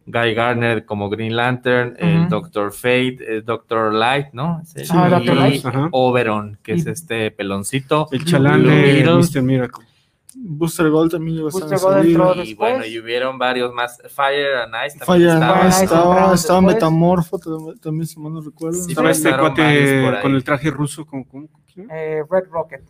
[0.05, 2.29] Guy Gardner como Green Lantern, el Ujú.
[2.29, 4.61] Doctor Fate, el Doctor Light, ¿no?
[4.65, 4.83] Sí.
[4.89, 5.25] Ah, y.
[5.27, 5.65] Light.
[5.91, 8.07] Oberon, que es este peloncito.
[8.11, 9.03] El chalán de.
[9.05, 9.41] Mr.
[9.41, 9.85] Miracle.
[10.35, 12.35] Booster Gold también llegó a Booster Gold esa entró.
[12.35, 12.57] Y después.
[12.71, 14.01] bueno, y hubieron varios más.
[14.09, 15.53] Fire and Ice también Fire and estaba.
[15.53, 16.61] Fire Ice, and Ice estaba, estaba.
[16.61, 18.77] Metamorfo tam- también, si mal no recuerdo.
[18.83, 21.05] Sí, Estaba este cuate con el traje ruso.
[21.05, 21.25] Con,
[21.89, 22.83] eh, Red Rocket,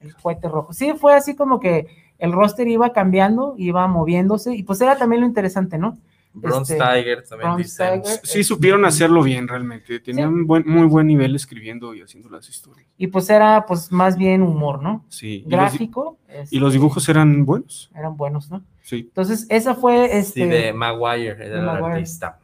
[0.00, 0.72] el cohete rojo.
[0.72, 1.86] Sí, fue así como que
[2.18, 5.98] el roster iba cambiando, iba moviéndose, y pues era también lo interesante, ¿no?
[6.40, 8.02] Bronze este, Tiger también Bronze dicen.
[8.02, 8.20] Tiger.
[8.24, 10.00] Sí, supieron hacerlo bien realmente.
[10.00, 12.86] Tenían un buen, muy buen nivel escribiendo y haciendo las historias.
[12.96, 15.04] Y pues era pues más bien humor, ¿no?
[15.08, 15.36] Sí.
[15.46, 16.18] Y los, Gráfico.
[16.50, 17.90] y los este, dibujos eran buenos.
[17.94, 18.62] eran buenos, ¿no?
[18.82, 19.00] Sí.
[19.08, 20.44] Entonces, esa fue este.
[20.44, 21.92] Sí, de Maguire, era de el Maguire.
[21.94, 22.38] artista.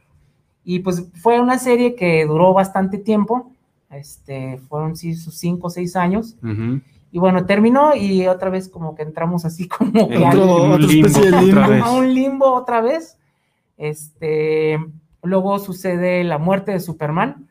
[0.63, 3.51] Y pues fue una serie que duró bastante tiempo.
[3.91, 6.35] Este, fueron sí sus cinco o seis años.
[6.43, 6.81] Ujú.
[7.11, 10.63] Y bueno, terminó y otra vez como que entramos así como que En al- Otro-
[10.65, 11.69] un otra limbo especie de otra limbo.
[11.69, 11.83] vez.
[11.83, 13.17] a un limbo otra vez.
[13.77, 14.77] Este,
[15.23, 17.47] luego sucede la muerte de Superman.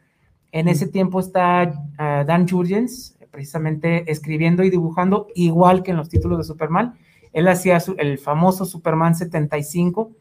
[0.53, 6.09] En ese tiempo está ah, Dan Jurgens, precisamente escribiendo y dibujando, igual que en los
[6.09, 6.95] títulos de Superman.
[7.33, 10.13] Él hacía su- el famoso Superman 75.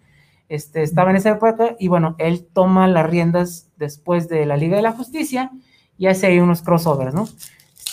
[0.49, 4.75] Este, estaba en esa época y bueno, él toma las riendas después de la Liga
[4.75, 5.51] de la Justicia
[5.97, 7.27] y hace ahí unos crossovers, ¿no?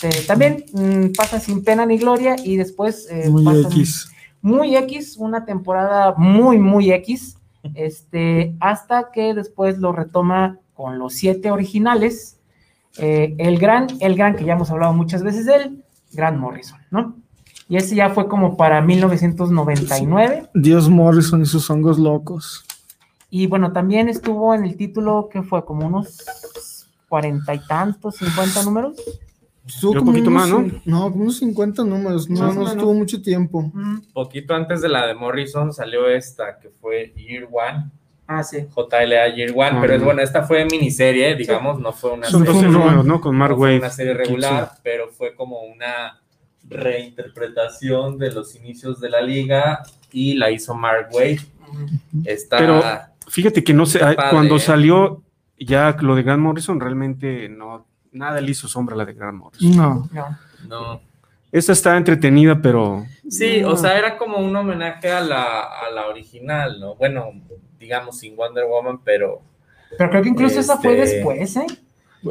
[0.01, 4.11] Este, también mm, pasa sin pena ni gloria y después eh, Muy X.
[4.41, 7.37] muy X, una temporada muy, muy X,
[7.75, 12.39] este, hasta que después lo retoma con los siete originales,
[12.97, 16.79] eh, el gran, el gran que ya hemos hablado muchas veces de él, Grant Morrison,
[16.89, 17.15] ¿no?
[17.69, 22.65] Y ese ya fue como para 1999, Dios Morrison y sus hongos locos.
[23.29, 26.25] y bueno, también estuvo en el título que fue como unos
[27.07, 28.95] cuarenta y tantos, cincuenta números.
[29.67, 30.81] Estuvo un como poquito unos más, ¿no?
[30.85, 32.29] No, como unos 50 números.
[32.29, 33.71] No, no estuvo mucho tiempo.
[33.73, 37.91] Mm, Poquito antes de la de Morrison salió esta, que fue Year One,
[38.27, 38.59] Ah, sí.
[38.73, 40.05] JLA Year One, pero es Ah.
[40.05, 43.05] bueno, esta fue miniserie, digamos, no fue una Son Fue 12 un números.
[43.05, 43.19] ¿no?
[43.19, 43.79] Con no Mark fue Wave.
[43.79, 46.19] una serie regular, pero fue como una
[46.67, 51.39] reinterpretación de los inicios de la liga y la hizo Mark Wade.
[52.25, 52.81] Está Pero-
[53.27, 54.59] Fíjate que no sé, cuando ¿eh?
[54.59, 55.21] salió
[55.57, 59.37] ya lo de Grant Morrison, realmente no, nada le hizo sombra a la de Grant
[59.37, 59.75] Morrison.
[59.75, 60.09] No.
[60.11, 60.37] No.
[60.67, 61.01] no.
[61.51, 63.69] Esa está entretenida, pero Sí, No.
[63.71, 66.95] o sea, era como un homenaje a la, a la original, ¿no?
[66.95, 67.31] Bueno,
[67.79, 69.41] digamos sin Wonder Woman, pero
[69.97, 71.65] Pero creo que incluso esa fue Este, después, ¿eh?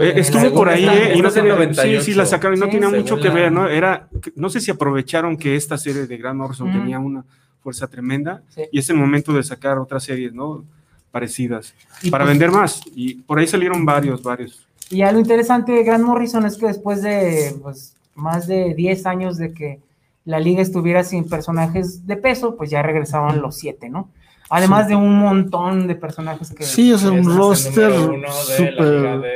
[0.01, 1.17] eh, estuvo según por ahí, esta- ¿eh?
[1.17, 2.01] Y no esta tenía, 98.
[2.03, 3.69] sí, sí, la sacaron y no Sí, tenía mucho que la- ver, ¿no?
[3.69, 6.79] Era, no sé si aprovecharon que esta serie de Grant Morrison Ujú.
[6.79, 7.25] tenía una
[7.63, 8.63] fuerza tremenda Sí.
[8.73, 10.65] y es el momento de sacar otras series, ¿no?
[11.11, 12.81] Parecidas, Y para pues- vender más.
[12.95, 14.67] Y por ahí salieron varios, varios.
[14.91, 19.07] Y ya lo interesante de Grant Morrison es que después de pues, más de 10
[19.07, 19.81] años de que
[20.25, 24.11] la liga estuviera sin personajes de peso, pues ya regresaban los siete, ¿no?
[24.51, 26.65] Además de un montón de personajes que...
[26.65, 27.93] Sí, un es el roster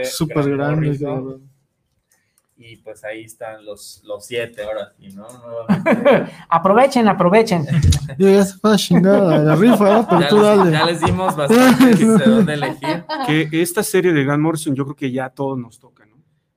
[0.05, 0.75] súper grande.
[0.75, 1.41] Morrison.
[2.67, 5.27] Y pues ahí están los, los siete ahora sí, ¿no?
[6.49, 7.67] Aprovechen, aprovechen.
[8.19, 10.71] Yo ya se fue chingada la rifa, pero ya, tú les, dale.
[10.73, 13.05] ya les dimos bastante de dónde elegir.
[13.27, 16.15] Que esta serie de Grant Morrison yo creo que ya a todos nos toca, ¿no?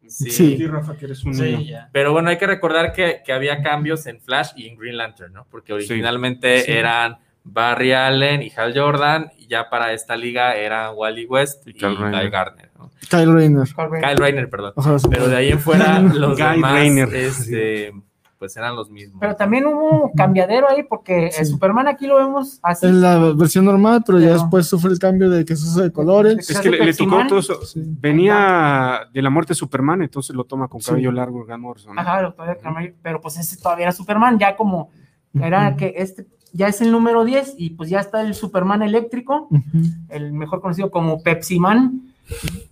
[0.07, 0.55] Sí.
[0.65, 1.59] Rafa, que eres un Sí, niño.
[1.61, 1.89] ya.
[1.91, 5.33] Pero bueno, hay que recordar que, que había cambios en Flash y en Green Lantern,
[5.33, 5.45] ¿no?
[5.49, 6.71] Porque originalmente Sí.
[6.71, 11.71] eran Barry Allen y Hal Jordan, y ya para esta liga eran Wally West y,
[11.71, 11.73] Y.
[11.79, 12.66] Guy Gardner, ¿no?
[13.09, 13.67] Kyle Rayner.
[13.67, 14.73] Kyle Rayner, perdón.
[14.75, 17.15] O sea, Pero de ahí en fuera, los Guy demás, Rayner.
[17.15, 17.91] este,
[18.39, 19.17] pues eran los mismos.
[19.19, 21.39] Pero también hubo un cambiadero ahí porque Sí.
[21.41, 22.85] el Superman aquí lo vemos así.
[22.85, 25.91] en la versión normal, pero ya después sufre el cambio de que se usa de
[25.91, 26.47] colores.
[26.49, 27.65] Es que le, le tocó todo eso.
[27.65, 27.81] Sí.
[27.83, 30.89] Venía de la muerte de Superman, entonces lo toma con Sí.
[30.89, 31.95] cabello largo Grant Morrison.
[31.95, 32.01] ¿no?
[32.01, 32.57] Ajá, lo todavía
[33.01, 34.89] pero pues ese todavía era Superman, ya como
[35.39, 39.49] era que este ya es el número 10 y pues ya está el Superman eléctrico,
[40.09, 42.06] el mejor conocido como Pepsi Man.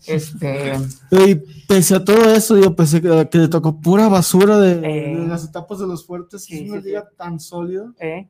[0.08, 0.74] Este,
[1.12, 1.36] Y
[1.68, 5.15] pese a todo eso, pese a que, que le tocó pura basura de, Eh.
[5.18, 7.91] de las etapas de los fuertes, Sí, es una sí, liga tan sólida.
[8.00, 8.28] eh,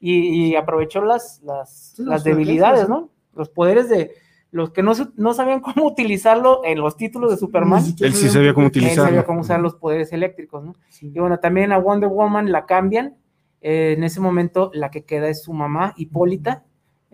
[0.00, 3.10] y, y aprovechó las, las, Sí, las las debilidades, ¿no?
[3.34, 4.12] Los poderes de
[4.50, 7.82] los que no, no sabían cómo utilizarlo en los títulos de Superman.
[8.00, 9.26] Él sí sabía cómo Él sabía utilizarlo.
[9.26, 10.74] cómo usar los poderes eléctricos, ¿no?
[10.90, 11.10] Sí.
[11.12, 13.16] Y bueno, también a Wonder Woman la cambian.
[13.62, 16.64] Eh, en ese momento la que queda es su mamá, Hipólita.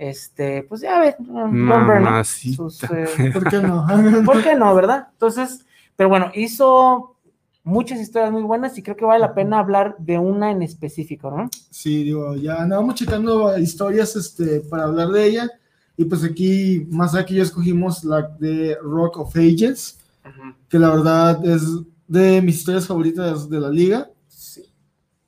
[0.00, 1.16] Este, pues ya ves.
[1.20, 2.56] Mamacita.
[2.56, 3.86] Sus, eh, ¿Por qué no?
[4.24, 5.08] ¿Por qué no, verdad?
[5.12, 7.16] Entonces, pero bueno, hizo
[7.64, 11.30] muchas historias muy buenas y creo que vale la pena hablar de una en específico,
[11.30, 11.50] ¿no?
[11.68, 15.50] Sí, digo, ya andábamos checando historias este, para hablar de ella.
[15.98, 19.98] Y pues aquí, más aquí ya escogimos la de Rock of Ages,
[20.70, 21.62] que la verdad es
[22.08, 24.08] de mis historias favoritas de la liga.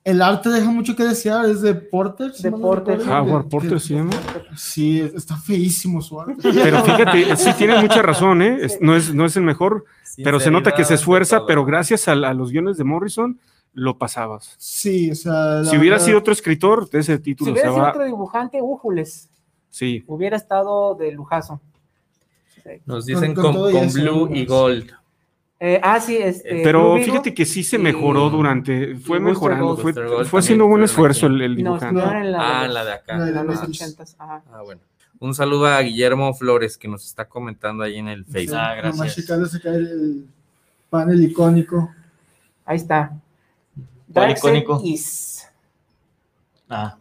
[0.03, 2.33] El arte deja mucho que desear, es de Porter.
[2.33, 2.99] si De no Porter.
[3.07, 4.11] Howard Porter llama.
[4.55, 6.35] Sí, está feísimo su arte.
[6.41, 8.57] Pero fíjate, sí tiene mucha razón, ¿eh?
[8.61, 9.85] Es- no, es, no es el mejor,
[10.21, 13.39] pero se nota que se esfuerza, pero gracias a, a los guiones de Morrison
[13.73, 14.55] lo pasabas.
[14.57, 15.63] Sí, o sea.
[15.63, 18.03] Si hubiera verdad- sido otro escritor de ese Si título, hubiera se sido va- otro
[18.03, 19.29] dibujante, újules,
[19.69, 20.03] sí.
[20.07, 21.61] hubiera estado de lujazo.
[22.85, 24.91] Nos dicen Con- blue y gold.
[25.65, 26.61] Eh, ah, sí, este.
[26.61, 27.11] Pero Blue Beetle.
[27.11, 29.81] fíjate que sí se y- mejoró durante, fue mejorando, Gold.
[29.81, 31.99] fue, Gold fue haciendo un estuvieron esfuerzo el, el No, dibujante.
[31.99, 33.17] estuvieron en la Ah, de la de acá.
[33.17, 34.43] La de en los los- ochentas, ajá.
[34.51, 34.81] Ah, bueno.
[35.19, 38.57] Un saludo a Guillermo Flores que nos está comentando ahí en el Facebook.
[38.59, 38.97] Ah, gracias.
[38.97, 40.27] Nomás checarle se cae el
[40.89, 41.89] panel icónico.
[42.65, 43.13] Ahí está.
[44.11, 44.81] ¿Cuál icónico?
[44.83, 45.47] is.
[46.69, 46.97] Ah,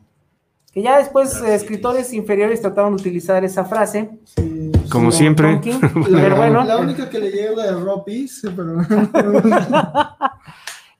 [0.72, 4.09] Que ya después eh, escritores inferiores trataron de utilizar esa frase.
[4.25, 4.52] Sí,
[4.92, 5.61] Como sí, siempre.
[6.11, 8.76] Pero bueno, la única que le llega es la de Rob Peace, pero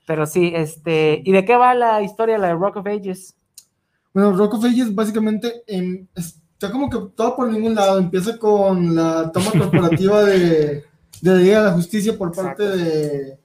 [0.05, 3.35] pero sí, este, ¿y de qué va la historia, la de Rock of Ages?
[4.13, 7.97] bueno, Rock of Ages básicamente em, está como que todo por ningún lado.
[7.99, 10.83] Empieza con la toma corporativa de,
[11.21, 12.77] de la Liga de la Justicia por parte Exacto.
[12.77, 13.37] de.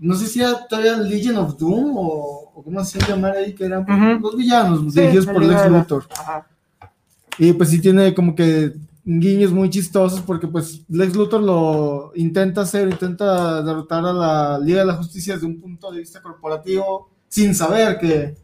[0.00, 3.64] No sé si era todavía Legion of Doom o, o cómo se llamar ahí, que
[3.66, 4.20] eran Ujú.
[4.22, 6.06] los villanos Sí, dirigidos por Lex Luthor.
[6.18, 6.46] Ajá.
[7.38, 8.72] Y pues sí tiene como que
[9.18, 14.80] guiños muy chistosos porque pues Lex Luthor lo intenta hacer, intenta derrotar a la Liga
[14.80, 18.36] de la Justicia desde un punto de vista corporativo sin saber que,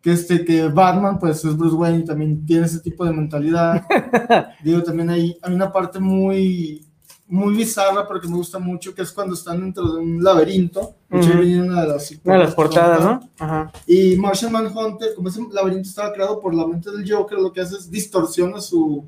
[0.00, 3.84] que, este, que Batman pues es Bruce Wayne y también tiene ese tipo de mentalidad.
[4.64, 6.82] Digo, también hay, hay una parte muy
[7.28, 10.94] muy bizarra pero que me gusta mucho que es cuando están dentro de un laberinto.
[11.10, 11.40] De ahí Ujú.
[11.40, 13.20] viene una de las, Una de las portadas, ¿no?
[13.38, 13.72] Ajá.
[13.86, 17.60] y Martian Manhunter, como ese laberinto estaba creado por la mente del Joker, lo que
[17.60, 19.04] hace es distorsiona su,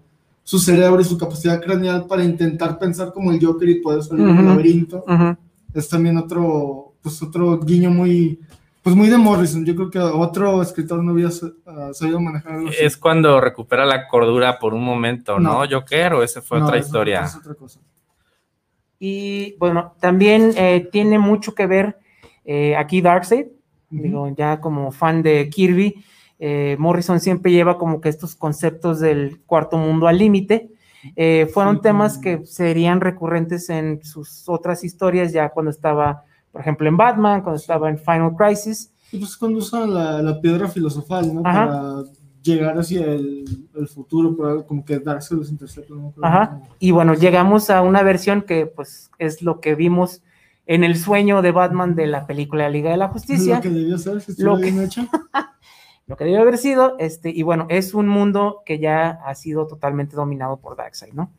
[0.48, 4.24] su cerebro y su capacidad craneal para intentar pensar como el Joker y poder salir
[4.24, 4.42] del Ujú.
[4.46, 5.04] laberinto.
[5.06, 5.36] Ujú.
[5.74, 8.40] Es también otro, pues otro guiño muy,
[8.82, 9.62] pues muy de Morrison.
[9.66, 12.78] Yo creo que otro escritor no hubiera sa- ah, sabido manejar algo así.
[12.80, 15.52] Es cuando recupera la cordura por un momento, ¿no?
[15.52, 15.64] No.
[15.66, 17.24] Yo quiero, esa fue No, otra historia.
[17.24, 17.80] es otra cosa.
[18.98, 21.98] Y bueno, también eh, tiene mucho que ver
[22.46, 23.46] eh, aquí Darkseid.
[23.90, 26.02] Digo, ya como fan de Kirby,
[26.38, 30.70] eh, Morrison siempre lleva como que estos conceptos del cuarto mundo al límite.
[31.16, 36.60] Eh, fueron Sí, temas que serían recurrentes en sus otras historias, ya cuando estaba, por
[36.60, 38.92] ejemplo, en Batman, cuando estaba en Final Crisis.
[39.12, 41.42] Y pues cuando usan la, la piedra filosofal, ¿no?
[41.44, 41.66] Ajá.
[41.66, 42.02] Para
[42.42, 45.94] llegar hacia el, el futuro, algo como que Darkseid los intercepta.
[45.94, 46.12] ¿no?
[46.22, 46.60] Ajá.
[46.78, 50.22] Y bueno, llegamos a una versión que pues es lo que vimos
[50.66, 53.56] en el sueño de Batman de la película de la Liga de la Justicia.
[53.56, 55.06] Lo que debió ser, si Lo que- bien hecho.
[56.08, 59.66] lo que debió haber sido, este, y bueno, es un mundo que ya ha sido
[59.66, 61.30] totalmente dominado por Darkseid, ¿no?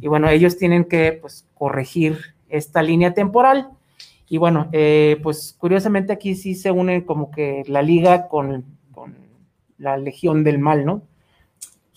[0.00, 2.18] Y bueno, ellos tienen que, pues, corregir
[2.50, 3.70] esta línea temporal,
[4.28, 9.14] y bueno, eh, pues, curiosamente aquí sí se une como que la liga con, con
[9.78, 11.02] la Legión del Mal, ¿no?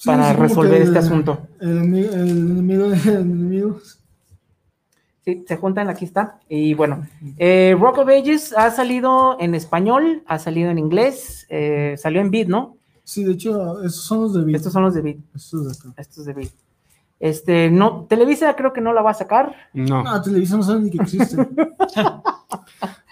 [0.06, 1.48] Para sí, resolver este el- asunto.
[1.60, 3.80] El, enemigo- el enemigo del enemigo.
[5.24, 6.40] Sí, se juntan, aquí está.
[6.50, 7.06] Y bueno,
[7.38, 12.32] eh, Rock of Ages ha salido en español, ha salido en inglés, eh, salió en
[12.32, 12.78] Beat, ¿no?
[13.04, 14.56] Sí, de hecho, esos son los de Beat.
[14.56, 15.18] Estos son los de Beat.
[15.36, 16.02] Estos de acá.
[16.02, 16.52] estos de Beat.
[17.20, 19.56] Este, no, Televisa creo que no la va a sacar.
[19.74, 21.38] No, No, Televisa no sabe ni que existe.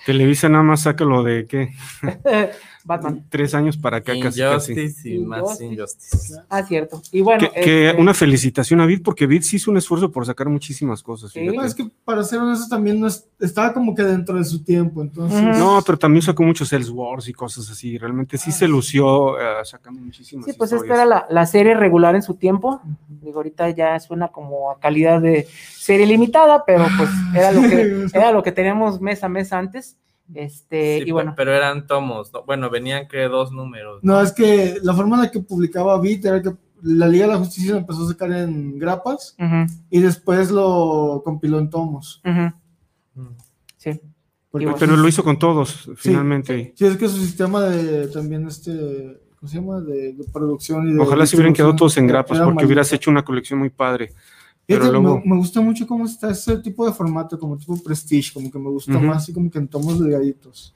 [0.05, 1.69] Televisa nada más saca lo de qué,
[2.85, 3.25] Batman.
[3.29, 4.71] tres años para acá casi casi.
[4.71, 6.35] Injustice y más Injustice.
[6.49, 7.01] Ah, cierto.
[7.11, 10.11] Y bueno, Que, que este, una felicitación a Vid, porque Vid sí hizo un esfuerzo
[10.11, 11.31] por sacar muchísimas cosas.
[11.31, 11.45] Sí.
[11.45, 14.63] No, es que para ser honesto también no es- estaba como que dentro de su
[14.63, 15.41] tiempo, entonces...
[15.57, 17.97] No, pero también sacó muchos Wars y cosas así.
[17.97, 22.15] Realmente sí se lució eh, sacando muchísimas sí, pues esta era la, la serie regular
[22.15, 22.81] en su tiempo.
[23.07, 25.47] Digo, ahorita ya suena como a calidad de
[25.89, 29.97] serie limitada, pero pues era lo que, era lo que teníamos mes a mes antes.
[30.35, 32.31] Este, Sí, y bueno, pero eran tomos.
[32.31, 32.43] ¿no?
[32.43, 33.99] Bueno, venían que dos números.
[34.03, 36.51] No, es que la forma en la que publicaba Beat era que
[36.83, 39.35] la Liga de la Justicia lo empezó a sacar en grapas
[39.89, 42.21] y después lo compiló en tomos.
[42.23, 42.49] Mm.
[43.77, 43.99] sí.
[44.51, 46.73] Porque, Y bueno, Pero lo hizo con todos, finalmente.
[46.75, 49.81] Sí, es que su sistema de también este, ¿cómo se llama?
[49.81, 53.09] De, de producción y de Ojalá se hubieran quedado todos en grapas, porque hubieras hecho
[53.09, 54.13] una colección muy padre.
[54.75, 57.75] Fíjate, pero luego- me, me gusta mucho cómo está ese tipo de formato, como tipo
[57.83, 60.73] Prestige, como que me gusta más así como que en tomos delgaditos.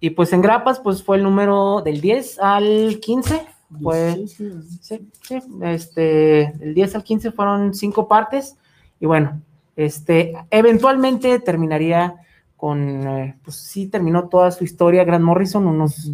[0.00, 3.40] Y pues en grapas, pues fue el número del 10 al 15.
[3.82, 4.78] Fue, Sí, sí, sí.
[4.82, 8.56] sí, sí, este, del 10 al 15 fueron cinco partes.
[9.00, 9.40] Y bueno,
[9.74, 12.16] este, eventualmente terminaría
[12.58, 16.10] con, eh, pues sí, terminó toda su historia Grant Morrison unos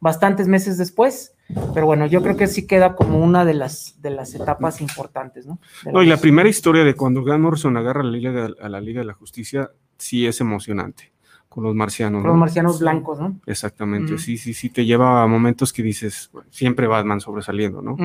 [0.00, 1.33] bastantes meses después.
[1.74, 5.46] Pero bueno, yo creo que sí queda como una de las, de las etapas importantes,
[5.46, 5.58] ¿no?
[5.92, 8.68] No, y la primera historia de cuando Grant Morrison agarra a la Liga de, a
[8.68, 11.12] la Liga de la Justicia sí es emocionante.
[11.48, 12.22] Con los marcianos.
[12.22, 12.40] con los ¿no?
[12.40, 13.38] marcianos blancos, ¿no?
[13.46, 17.96] Exactamente, sí, sí, sí, te lleva a momentos que dices, bueno, siempre Batman sobresaliendo, ¿no?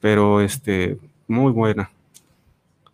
[0.00, 0.98] Pero, este,
[1.28, 1.90] muy buena.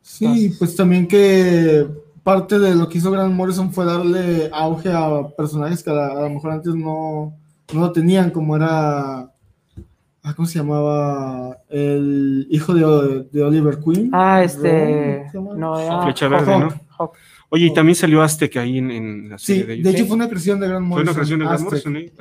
[0.03, 1.87] Sí, pues también que
[2.23, 6.29] parte de lo que hizo Grant Morrison fue darle auge a personajes que a, lo
[6.29, 7.35] mejor antes no,
[7.73, 9.32] no lo tenían, como era,
[10.37, 11.59] ¿cómo se llamaba?
[11.69, 14.11] El hijo de, de Oliver Queen.
[14.13, 16.73] Ah, este, no era Flecha Hawk, Verde, ¿no?
[16.99, 17.17] Hawk.
[17.55, 19.95] Oye, y también salió Aztec ahí en, en la Sí, serie de de ellos.
[19.95, 21.09] hecho fue una creación de Grant Fue Morrison.
[21.09, 21.65] una creación de Aztec.
[21.67, 22.13] Morrison, ¿eh?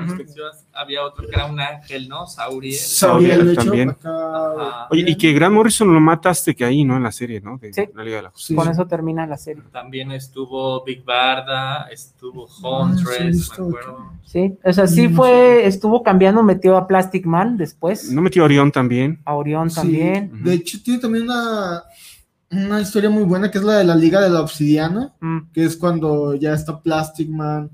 [0.74, 2.28] Había otro que era un ángel, ¿no?
[2.28, 2.76] Sauriel.
[2.76, 3.90] Sauriel, de hecho, También.
[3.92, 4.88] acá-.
[4.90, 6.98] Oye, y que Grant Morrison lo mata Aztec ahí, ¿no?
[6.98, 7.58] En la serie, ¿no?
[7.58, 7.84] De Sí.
[7.96, 8.34] la Liga de la Sí.
[8.34, 8.56] Justicia.
[8.64, 9.64] Con eso termina la serie.
[9.72, 14.12] También estuvo Big Barda, estuvo sí, Huntress, estuvo me acuerdo.
[14.26, 18.46] Sí, o sea, sí fue, estuvo cambiando, metió a Plastic Man después, ¿No metió a
[18.46, 19.20] Orión también?
[19.26, 20.44] a Orión Sí, también.
[20.44, 21.84] De hecho, tiene también una,
[22.52, 25.64] una historia muy buena que es la de la Liga de la Obsidiana, Mm, que
[25.66, 27.70] es cuando ya está Plastic Man,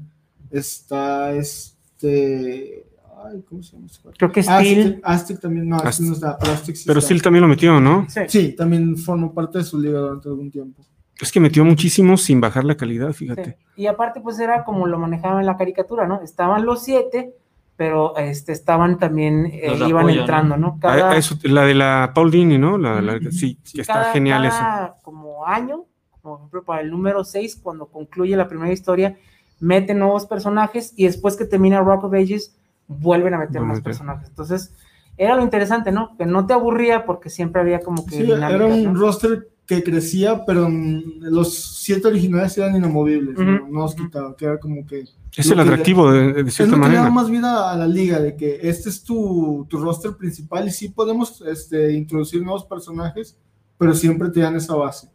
[0.52, 2.86] está este.
[3.26, 3.88] Ay, ¿cómo se llama?
[3.88, 4.10] este?
[4.18, 5.02] Creo que Aztec, Steel.
[5.04, 5.90] Aztec también, no, Aztec.
[5.90, 7.08] Aztec no está, Plastic sí Pero está.
[7.08, 8.06] Steel también lo metió, ¿no?
[8.10, 8.22] sí.
[8.28, 10.86] Sí, también formó parte de su liga durante algún tiempo.
[11.20, 13.26] Es que metió muchísimo sin bajar la calidad, sí.
[13.26, 13.58] fíjate.
[13.76, 16.22] Y aparte, pues era como lo manejaban en la caricatura, ¿no?
[16.22, 17.34] Estaban los siete,
[17.78, 20.78] pero este, estaban también, eh, iban entrando, ¿no?
[20.82, 22.78] Cada, eso, la de la Paul Dini, ¿no?
[22.78, 24.58] La, la- sí, que está cada- genial eso.
[24.60, 29.16] cada como año, como por ejemplo para el número 6, cuando concluye la primera historia,
[29.60, 32.56] meten nuevos personajes y después que termina Rock of Ages,
[32.88, 34.28] vuelven a meter más personajes.
[34.30, 34.74] Entonces,
[35.18, 36.16] era lo interesante, ¿no?
[36.18, 39.00] Que no te aburría porque siempre había como que Sí, dinámicas, era un ¿no?
[39.00, 41.54] roster que crecía, pero mm, los
[41.84, 43.38] siete originales eran inamovibles.
[43.38, 43.68] ¿no?
[43.68, 45.04] no los quitaba, que era como que
[45.36, 47.10] Es el le- atractivo, de, de Es cierta que le da manera.
[47.12, 50.90] más vida a la liga, de que este es tu, tu roster principal y sí
[50.90, 53.38] podemos este, introducir nuevos personajes,
[53.78, 55.10] pero siempre te dan esa base.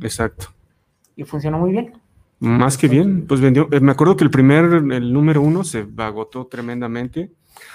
[0.00, 0.46] Exacto.
[1.16, 1.92] Y funcionó muy bien.
[2.38, 3.68] Más que bien, pues vendió.
[3.72, 7.32] eh, me acuerdo que el primer, el número uno, se agotó tremendamente.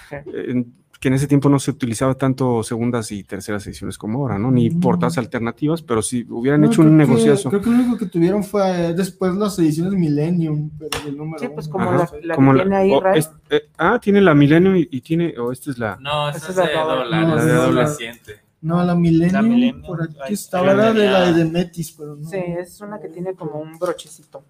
[0.09, 0.15] Sí.
[0.33, 0.63] eh,
[1.01, 4.51] que en ese tiempo no se utilizaba tanto segundas y terceras ediciones como ahora, ¿no?
[4.51, 7.49] Ni portadas alternativas, pero sí hubieran No, hecho un que- negociazo.
[7.49, 11.39] Creo que lo único que tuvieron fue eh, después las ediciones Millennium, pero el número
[11.39, 12.21] Sí, pues como la- sé.
[12.21, 13.19] la- Como que la- tiene ahí, o Ray.
[13.19, 15.97] es- eh, ah, tiene la Millennium y, y tiene, o esta es la.
[15.99, 16.95] No, esa Esa es es la de doble.
[17.03, 18.33] dólar, No, la reciente.
[18.61, 22.29] No, la Millennium, La Millennium, por aquí estaba, era de la de Metis, pero no.
[22.29, 24.43] Sí, es una que tiene como un brochecito.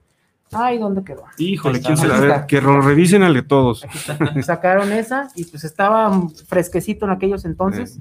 [0.52, 1.24] Ay, ¿dónde quedó?
[1.38, 2.34] Híjole, ¿quién se la ve?
[2.48, 3.84] Que lo revisen a todos.
[3.84, 4.18] Aquí está.
[4.44, 6.12] Sacaron esa y pues estaba
[6.48, 8.00] fresquecito en aquellos entonces.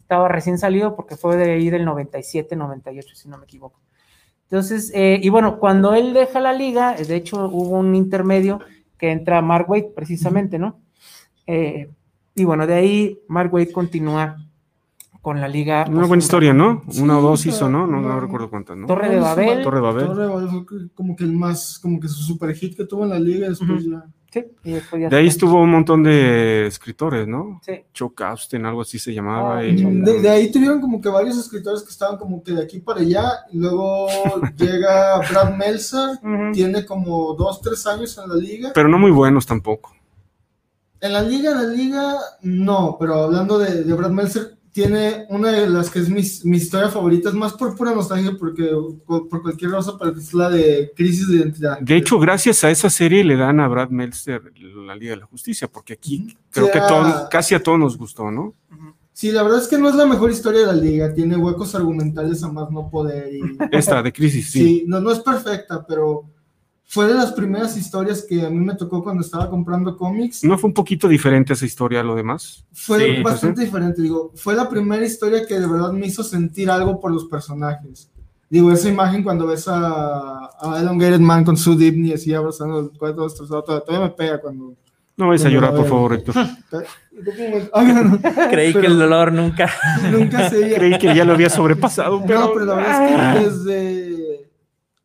[0.00, 3.80] Estaba recién salido porque fue de ahí del 97, 98, si no me equivoco.
[4.44, 8.60] Entonces, eh, y bueno, cuando él deja la liga, de hecho hubo un intermedio
[8.98, 10.78] que entra Mark Waid precisamente, ¿no?
[11.46, 11.90] Eh,
[12.34, 14.36] y bueno, de ahí Mark Waid continúa
[15.26, 15.86] con la liga.
[15.88, 16.84] Una pues, buena historia, ¿no?
[16.88, 17.84] Sí, Una o dos pero hizo, ¿no?
[17.84, 18.20] No, no no.
[18.20, 18.86] recuerdo cuántas, ¿no?
[18.86, 19.60] Torre de Babel.
[19.64, 20.06] Torre de Babel.
[20.06, 23.02] Torre de Babel fue como que el más, como que su super hit que tuvo
[23.02, 24.04] en la liga después ya.
[24.32, 27.60] Sí, y después ya De ahí estuvo un montón de escritores, ¿no?
[27.64, 27.72] Sí.
[27.92, 29.58] Chuck Austen, algo así se llamaba.
[29.58, 29.90] Ah, y- Chuck.
[29.90, 33.00] De, de ahí tuvieron como que varios escritores que estaban como que de aquí para
[33.00, 34.06] allá, y luego
[34.56, 36.20] llega Brad Meltzer,
[36.52, 38.70] tiene como dos, tres años en la liga.
[38.72, 39.90] Pero no muy buenos tampoco.
[41.00, 45.52] En la liga, en la liga, no, pero hablando de, de Brad Meltzer, tiene una
[45.52, 48.70] de las que es mi, mi historia favorita, es más por pura nostalgia, porque
[49.06, 51.80] por, por cualquier razón, pero es la de Crisis de Identidad.
[51.80, 54.42] De hecho, gracias a esa serie le dan a Brad Meltzer
[54.86, 58.30] la Liga de la Justicia, porque aquí creo que todo- casi a todos nos gustó,
[58.30, 58.52] ¿no?
[59.14, 61.74] Sí, la verdad es que no es la mejor historia de la liga, tiene huecos
[61.74, 63.32] argumentales a más no poder.
[63.34, 63.40] Y,
[63.72, 64.58] Esta de Crisis, sí.
[64.62, 66.26] sí, no, no es perfecta, pero
[66.88, 70.44] fue de las primeras historias que a mí me tocó cuando estaba comprando cómics.
[70.44, 72.64] ¿No fue un poquito diferente esa historia a lo demás?
[72.72, 76.70] Fue Sí, bastante diferente, digo, fue la primera historia que de verdad me hizo sentir
[76.70, 78.08] algo por los personajes.
[78.48, 82.90] Digo, esa imagen cuando ves a, a Elongated Man con su Dibney así abrazando el
[82.96, 84.74] cuadro destrozado, todavía, me pega cuando...
[85.16, 86.34] No vayas a llorar, por favor, Héctor.
[87.72, 88.18] Oigan,
[88.50, 89.70] Creí que Pero- el dolor nunca.
[90.12, 92.40] nunca se Creí que ya lo había sobrepasado, pero...
[92.40, 94.25] No, pero la verdad es que desde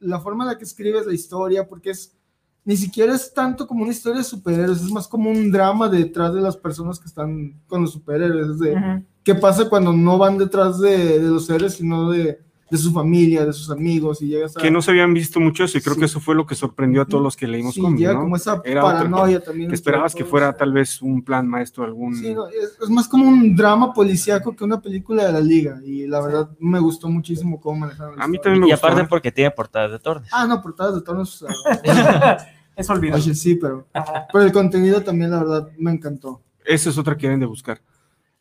[0.02, 2.16] la forma en la que escribes la historia, porque es
[2.64, 6.34] ni siquiera es tanto como una historia de superhéroes, es más como un drama detrás
[6.34, 8.50] de las personas que están con los superhéroes.
[8.50, 9.06] es de, Ujú.
[9.24, 12.40] ¿Qué pasa cuando no van detrás de, de los héroes, sino de,
[12.72, 14.22] de su familia, de sus amigos?
[14.22, 14.62] Y llegas a.
[14.62, 16.00] que no se habían visto mucho eso y creo Sí.
[16.00, 18.22] que eso fue lo que sorprendió a todos los que leímos sí, llega ¿no?
[18.22, 19.70] como esa Era otra- paranoia también.
[19.70, 22.16] Que esperabas que fuera tal vez un plan maestro algún...
[22.16, 25.80] Sí, no, es, es más como un drama policíaco que una película de la liga.
[25.86, 28.42] Y la verdad me gustó muchísimo cómo manejaron A mí historia.
[28.42, 28.88] también me Y gustó.
[28.88, 29.08] aparte ¿eh?
[29.10, 30.30] porque tiene portadas de Torres.
[30.32, 31.46] Ah, no, portadas de tonos.
[32.76, 33.16] Eso olvidó.
[33.16, 33.88] Oye, sí, pero,
[34.32, 36.42] pero el contenido también, la verdad, me encantó.
[36.66, 37.82] Esa es otra que deben de buscar,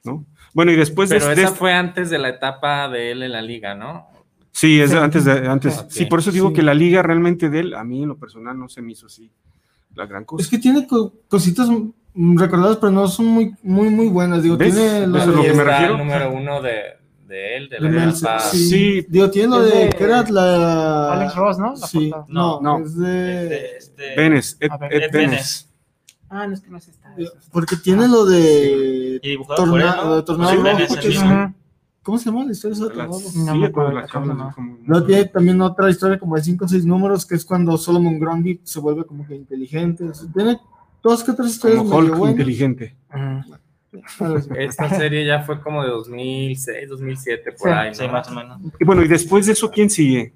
[0.04, 0.24] ¿no?
[0.54, 3.22] Bueno, y después de, Pero de esa este- fue antes de la etapa de él
[3.22, 4.08] en la liga, ¿no?
[4.52, 4.96] Sí, es Sí.
[4.96, 5.78] antes de antes.
[5.78, 5.86] Ok.
[5.90, 6.54] Sí, por eso digo Sí.
[6.54, 9.06] que la liga realmente de él, a mí en lo personal no se me hizo
[9.06, 9.30] así
[9.94, 10.42] la gran cosa.
[10.42, 11.68] Es que tiene co- cositas
[12.14, 14.42] recordadas, pero no son muy, muy, muy buenas.
[14.42, 14.74] Digo, ¿Ves?
[14.74, 15.92] tiene Eso es lo de- que me está refiero.
[15.94, 16.82] el número uno de,
[17.28, 18.40] de él, de de la Meltzer, etapa.
[18.50, 18.68] sí.
[18.68, 19.06] Sí.
[19.08, 21.12] Digo, tiene lo Es de, de que era la...
[21.12, 21.70] Alex Ross, ¿no?
[21.76, 22.26] La Sí, portada.
[22.28, 22.78] no, No.
[22.84, 23.76] es de...
[23.78, 24.92] Este- Benes, Ed, A ver.
[24.94, 25.30] Ed Ed Benes.
[25.30, 25.66] Benes.
[26.28, 27.14] Ah, no es que no es esta.
[27.52, 29.20] Porque tiene lo de...
[29.22, 30.16] Y dibujado por él, Tornado, ¿no?
[30.16, 31.54] de Tornado Sí, Rojo,
[32.10, 33.10] ¿Cómo se llama la historia de Tornado?
[33.12, 34.52] No sí, me cuando acuerdo, la chavas no.
[34.52, 37.78] como- Luego tiene también otra historia como de 5 o 6 números, que es cuando
[37.78, 40.02] Solomon Grundy se vuelve como que inteligente.
[40.08, 40.58] O sea, tiene
[41.04, 42.30] dos que tres historias como Hulk buenas.
[42.32, 42.96] inteligente.
[43.08, 43.52] Así.
[44.58, 47.74] Esta serie ya fue como de 2006, 2007, por Sí.
[47.76, 47.88] ahí.
[47.90, 47.94] ¿no?
[47.94, 48.58] Sí, más o menos.
[48.80, 50.32] Y bueno, y después de eso, ¿quién sigue?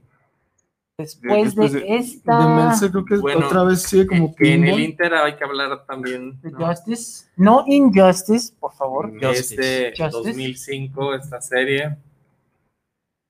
[0.96, 2.38] Después Después de de- esta.
[2.38, 4.78] De Meltzer creo que Bueno, otra vez sigue como Que en el.
[4.78, 6.38] Inter hay que hablar también.
[6.42, 6.66] ¿no?
[6.68, 7.26] Justice.
[7.36, 9.12] No Injustice, por favor.
[9.20, 10.10] Este Justice.
[10.12, 11.96] 2005, esta serie.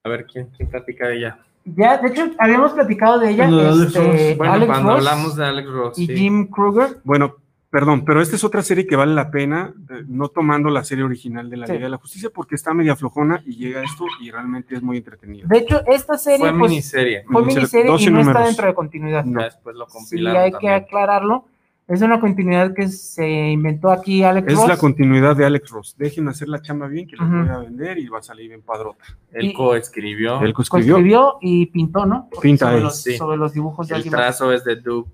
[0.04, 1.38] A ver, ¿quién, quién platica de ella?
[1.64, 3.48] Ya, de hecho, habíamos platicado de ella.
[3.48, 3.98] Lo de Alex este,
[4.28, 4.36] Ross.
[4.36, 5.98] Bueno, Alex cuando Ross hablamos de Alex Ross.
[5.98, 6.16] y sí.
[6.16, 7.00] Jim Kruger.
[7.04, 7.36] Bueno,
[7.74, 11.02] perdón, pero esta es otra serie que vale la pena, eh, no tomando la serie
[11.02, 11.72] original de la Sí.
[11.72, 14.98] Liga de la Justicia, porque está media flojona y llega esto y realmente es muy
[14.98, 15.48] entretenida.
[15.48, 17.24] De hecho, esta serie Fue pues, miniserie.
[17.24, 19.24] fue Miniserie, miniserie 12 y no está dentro de continuidad.
[19.24, 19.42] No.
[19.42, 21.46] Después lo Sí, compilaron hay que aclararlo.
[21.88, 24.68] Es una continuidad que se inventó aquí Alex Es Ross.
[24.68, 25.96] la continuidad de Alex Ross.
[25.98, 27.26] Dejen hacer la chamba bien, que Ujú.
[27.26, 29.04] voy a vender y va a salir bien padrota.
[29.32, 30.40] Él coescribió.
[30.42, 30.94] Él coescribió.
[30.96, 32.28] Escribió y pintó, ¿no?
[32.30, 33.16] Porque Pinta sobre él, los, sí.
[33.16, 34.10] sobre los dibujos de El más.
[34.12, 35.10] trazo es de Duke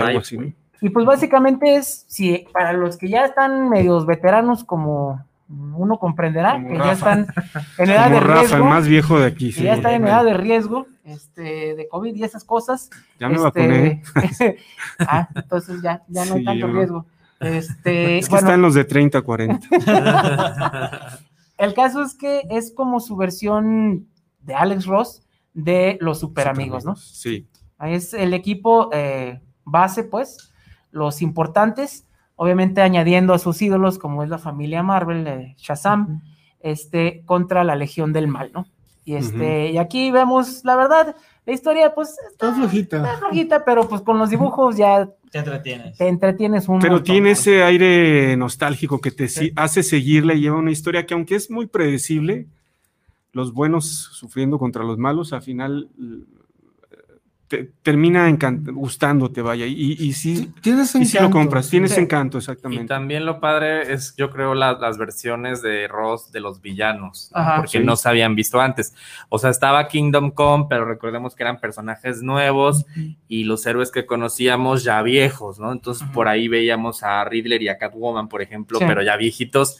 [0.00, 0.38] algo así.
[0.38, 0.52] ¿no?
[0.80, 6.52] Y pues básicamente es, si para los que ya están medios veteranos, como uno comprenderá,
[6.52, 7.26] Como que ya están
[7.78, 9.52] en edad Como de Rafa, riesgo, el más viejo de aquí.
[9.52, 9.64] sí.
[9.64, 12.90] ya están en edad de riesgo, este, de COVID y esas cosas.
[13.18, 14.02] Ya me este, vacuné.
[15.00, 16.74] ah, entonces ya, ya no hay tanto no.
[16.74, 17.06] riesgo.
[17.40, 21.18] Este, Es que bueno, están los de 30 a 40.
[21.58, 24.06] el caso es que es como su versión
[24.40, 25.22] de Alex Ross
[25.52, 26.94] de los super amigos, ¿no?
[26.96, 27.48] Sí.
[27.80, 30.49] Es el equipo eh, base, pues,
[30.90, 36.22] los importantes, obviamente añadiendo a sus ídolos, como es la familia Marvel, eh, Shazam,
[36.60, 38.66] este, contra la Legión del Mal, ¿no?
[39.04, 41.16] Y, este, y aquí vemos, la verdad,
[41.46, 43.16] la historia, pues, Está está flojita.
[43.18, 45.96] flojita, pero pues con los dibujos ya Te entretienes.
[45.96, 47.32] te entretienes un Pero montón, tiene ¿no?
[47.32, 49.52] ese aire nostálgico que te Sí.
[49.56, 52.46] hace seguirle y lleva una historia que aunque es muy predecible,
[53.32, 55.88] los buenos sufriendo contra los malos, al final
[57.50, 59.66] te- termina encant- gustándote, vaya.
[59.66, 62.00] Y, y sí, Tienes y sí lo compras, tienes Sí.
[62.00, 62.84] encanto, Y exactamente.
[62.86, 67.78] también lo padre es, yo creo, la- las versiones de Ross de los villanos, porque
[67.80, 67.84] Sí.
[67.84, 68.94] no se habían visto antes.
[69.30, 72.86] O sea, estaba Kingdom Come, pero recordemos que eran personajes nuevos
[73.26, 75.72] y los héroes que conocíamos ya viejos, ¿no?
[75.72, 78.84] Entonces por ahí veíamos a Riddler y a Catwoman, por ejemplo, Sí.
[78.86, 79.76] pero ya viejitos.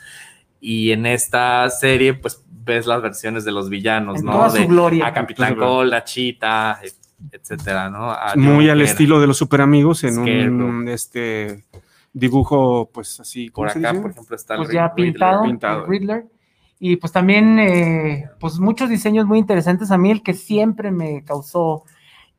[0.60, 4.32] Y en esta serie, pues ves las versiones de los villanos, En ¿no?
[4.32, 5.06] toda su De- gloria.
[5.06, 6.94] a Capitán Cold, a Cheetah, et-
[7.32, 8.10] etcétera, ¿no?
[8.10, 11.64] A Muy al estilo de los super amigos en un este
[12.12, 13.48] dibujo, pues así.
[13.50, 15.12] ¿cómo Por acá, por ejemplo, está el pues ya Riddler.
[15.12, 15.84] pintado, pintado.
[15.84, 16.26] el Riddler.
[16.78, 19.90] Y pues también, eh, pues muchos diseños muy interesantes.
[19.90, 21.84] A mí el que siempre me causó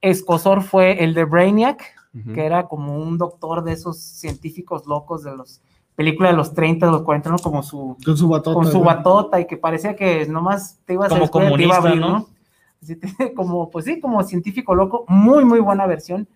[0.01, 1.83] escosor fue el de Brainiac,
[2.33, 5.61] que era como un doctor de esos científicos locos de los
[5.95, 7.37] película de los 30, de los 40, ¿no?
[7.37, 8.53] Como su, Con su batota.
[8.55, 11.55] con su batota y que parecía que nomás te ibas a Como la escuela y
[11.57, 12.23] te iba a comunista, abrir, ¿no?
[12.25, 12.40] Te-
[13.35, 16.27] como, pues sí, como científico loco, muy, muy buena versión,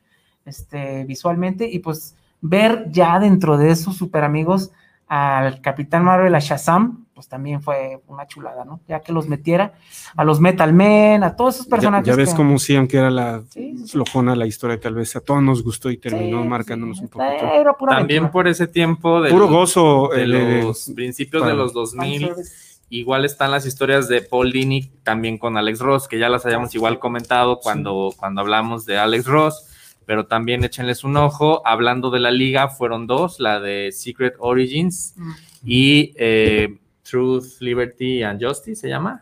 [0.45, 4.71] este, visualmente, y pues ver ya dentro de esos super amigos
[5.07, 8.81] al Capitán Marvel, a Shazam, pues también fue una chulada, ¿no?
[8.87, 9.73] Ya que los metiera
[10.15, 12.05] a los Metal Men, a todos esos personajes.
[12.07, 13.91] ya ves que- como sí, aunque era la Sí, sí, sí.
[13.93, 17.09] flojona la historia, tal vez a todos nos gustó y terminó Sí, marcándonos sí, un
[17.09, 17.45] poquito.
[17.53, 18.31] Era pura También aventura.
[18.33, 20.09] por ese tiempo de, Puro gozo.
[20.13, 22.74] de el de- los principios para- de los 2000, Fanservice.
[22.99, 26.73] Igual están las historias de Paul Dini también con Alex Ross, que ya las habíamos
[26.75, 29.67] igual comentado cuando, cuando hablamos de Alex Ross,
[30.05, 31.61] pero también échenles un ojo.
[31.65, 35.31] Hablando de la liga, fueron dos, la de Secret Origins Mm.
[35.65, 39.21] y eh, Truth, Liberty and Justice, se llama.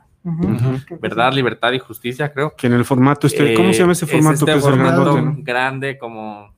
[1.01, 2.55] Verdad, libertad y justicia, creo.
[2.55, 4.63] que en el formato este, ¿cómo Eh, se llama ese es formato este que es
[4.63, 5.35] formato no?
[5.39, 6.53] grande como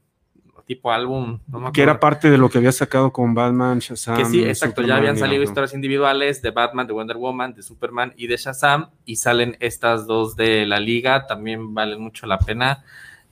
[0.66, 4.18] tipo álbum, no me Que era parte de lo que había sacado con Batman, Shazam.
[4.18, 7.53] Que sí, exacto, ya Superman habían y salido historias individuales de Batman, de Wonder Woman,
[7.53, 12.26] de Superman y de Shazam, y salen estas dos de la liga, también valen mucho
[12.26, 12.84] la pena.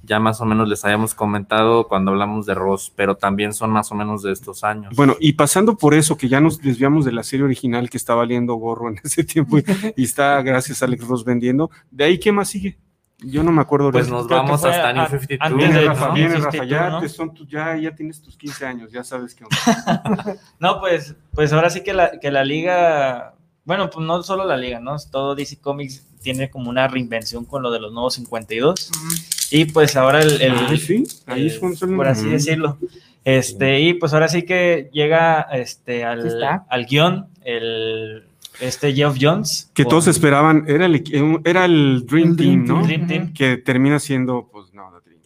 [0.06, 3.90] Ya más o menos les habíamos comentado cuando hablamos de Ross, pero también son más
[3.90, 4.94] o menos de estos años.
[4.98, 8.14] Bueno, y pasando por eso, que ya nos desviamos de la serie original que está
[8.14, 9.64] valiendo gorro en ese tiempo y,
[9.96, 11.72] y está, gracias a Alex Ross, vendiendo.
[11.90, 12.78] ¿De ahí qué más sigue?
[13.24, 13.92] Yo no me acuerdo.
[13.92, 15.40] pues nos creo vamos hasta a- New 52.
[15.42, 16.14] antes Viene de- Rafa, ¿no?
[16.14, 17.00] viene 52, Rafa, ya, ¿no?
[17.02, 20.36] te son tu- ya, ya tienes tus 15 años, ya sabes qué onda.
[20.60, 23.34] No, pues, pues ahora sí que la, que la liga,
[23.66, 24.96] bueno, pues no solo la liga, ¿no?
[25.12, 28.90] Todo DC Comics tiene como una reinvención con lo de los nuevos 52.
[28.90, 29.14] Ujú.
[29.52, 32.78] Y pues ahora el, el- Ahí sí, ahí el- son- son- por así decirlo.
[33.26, 38.26] Este, y pues ahora sí que llega este al, al guion el
[38.60, 39.72] este Geoff Jones.
[39.74, 41.04] Que todos esperaban, era el,
[41.46, 42.74] era el Dream, El Dream Team, ¿no?
[42.76, 42.86] Team.
[42.88, 45.20] Dream Team, Que termina siendo, pues no, la Dream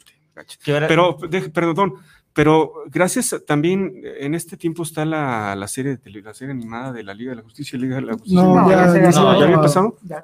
[0.64, 0.88] Team.
[0.88, 1.94] Pero, de- perdón,
[2.34, 6.54] pero gracias a- también en este tiempo está la, la serie de tele- la serie
[6.54, 8.42] animada de la Liga de la Justicia, Liga de la Justicia.
[8.42, 9.62] No, No, ya, ya se ya había ¿Ya había acabado.
[9.62, 9.98] pasado?
[10.04, 10.24] Ya.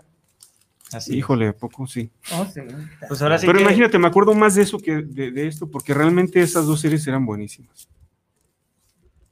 [0.96, 1.16] así.
[1.18, 2.12] Híjole, ¿a poco sí?
[2.34, 2.62] Oh, sí.
[3.08, 5.66] Pues ahora sí Pero que- imagínate, me acuerdo más de eso que de, de esto,
[5.72, 7.88] porque realmente esas dos series eran buenísimas.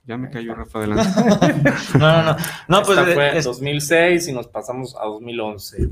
[0.06, 1.04] Ya me cayó Rafa adelante.
[1.99, 2.38] No, no, no.
[2.68, 5.89] No, pues Esta fue es- 2006 y nos pasamos a 2011.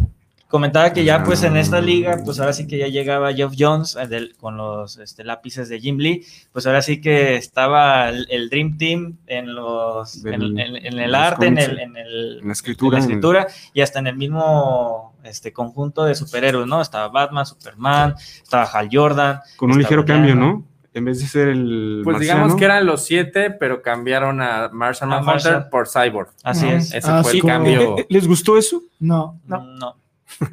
[0.48, 1.82] comentaba que ya pues en esta Ah.
[1.82, 5.70] liga, pues ahora sí que ya llegaba Geoff Jones eh, del- con los este, lápices
[5.70, 10.58] de Jim Lee, pues ahora sí que estaba el, el Dream Team en los Del-
[10.58, 13.12] en, en- en el arte, en el, en el- en la escritura, en la en
[13.12, 16.82] el- escritura y hasta en el mismo este conjunto de superhéroes, ¿no?
[16.82, 20.34] Estaba Batman, Superman, estaba Hal Jordan, Con un ligero cambio.
[20.34, 20.64] ¿no?
[21.00, 22.02] En vez de ser el.
[22.04, 25.70] Pues marciano, digamos que eran los siete, pero cambiaron a Martian Manhunter Martian.
[25.72, 26.30] por Cyborg.
[26.44, 26.94] así es.
[26.94, 27.96] Ese Ah, fue sí, el cambio.
[28.10, 28.82] ¿Les gustó eso?
[29.00, 29.40] No.
[29.48, 29.64] No.
[29.64, 29.96] No.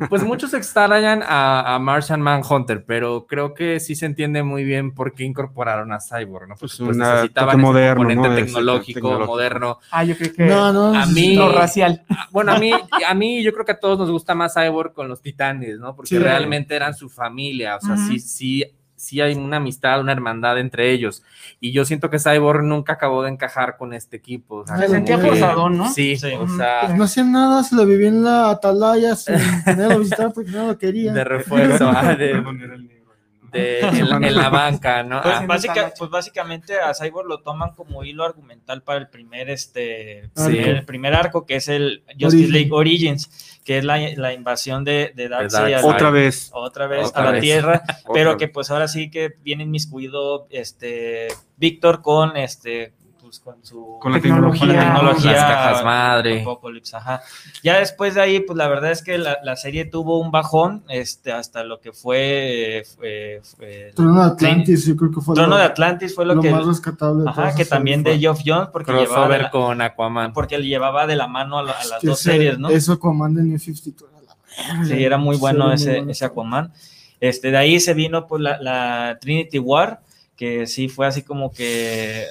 [0.08, 4.92] Pues muchos extrañan a, a Martian Manhunter, pero creo que sí se entiende muy bien
[4.94, 6.54] por qué incorporaron a Cyborg, ¿no?
[6.54, 8.34] Porque Pues pues, una necesitaban moderno, componente ¿no?
[8.34, 9.26] Ese tecnológico, tecnológico.
[9.32, 9.78] moderno.
[9.90, 10.94] Ah, yo creo que No, no.
[10.98, 12.02] A mí- lo racial.
[12.32, 12.72] Bueno, a mí,
[13.06, 15.94] a mí yo creo que a todos nos gusta más Cyborg con los titanes, ¿no?
[15.94, 16.18] Porque Sí.
[16.18, 18.64] realmente eran su familia, o sea, sí, sí,
[19.06, 21.22] sí hay una amistad, una hermandad entre ellos.
[21.60, 24.56] Y yo siento que Cyborg nunca acabó de encajar con este equipo.
[24.56, 25.88] o sea, Se sentía que- forzadón, ¿no?
[25.92, 26.32] Sí, Sí.
[26.38, 29.34] o sea, Pues no hacían nada, se lo vivía en la atalaya sin
[29.64, 31.12] tenerlo visitar porque no lo quería.
[31.12, 32.34] de refuerzo, ah, de,
[33.56, 35.20] De- en, la, en la banca, ¿no?
[35.22, 39.50] Pues, Ah, básica- pues básicamente a Cyborg lo toman como hilo argumental para el primer
[39.50, 40.58] este Sí.
[40.58, 42.52] el primer arco que es el Justice Origin.
[42.52, 46.50] League Origins, que es la, la invasión de, de Darkseid a la- Otra vez.
[46.52, 47.40] otra vez Otra a la vez.
[47.40, 47.82] Tierra,
[48.12, 52.92] pero que pues ahora sí que viene inmiscuido este Víctor con este
[53.26, 54.60] pues con su Con la Tecnología.
[54.60, 56.42] con la tecnología Las cajas madre.
[56.42, 57.22] Apocalypse, ajá.
[57.64, 60.84] Ya después de ahí, pues la verdad es que la, la serie tuvo un bajón,
[60.88, 65.50] este, hasta lo que fue, eh, fue- Trono de Atlantis, yo creo que fue Trono
[65.50, 67.24] lo, de Atlantis fue lo, lo que, más rescatable.
[67.24, 70.32] de ajá, que también de Geoff Jones, porque llevaba, la- con Aquaman.
[70.32, 72.68] porque le llevaba de la mano a, la- a las dos ese- series, ¿no?
[72.68, 74.08] Eso Aquaman de New 52.
[74.12, 74.36] era la
[74.76, 74.84] verga.
[74.86, 76.10] Sí, era muy bueno Sí, muy ese, bueno.
[76.12, 76.72] ese Aquaman.
[77.18, 80.00] Este, de ahí se vino pues la, la Trinity War,
[80.36, 82.24] que sí fue así como que,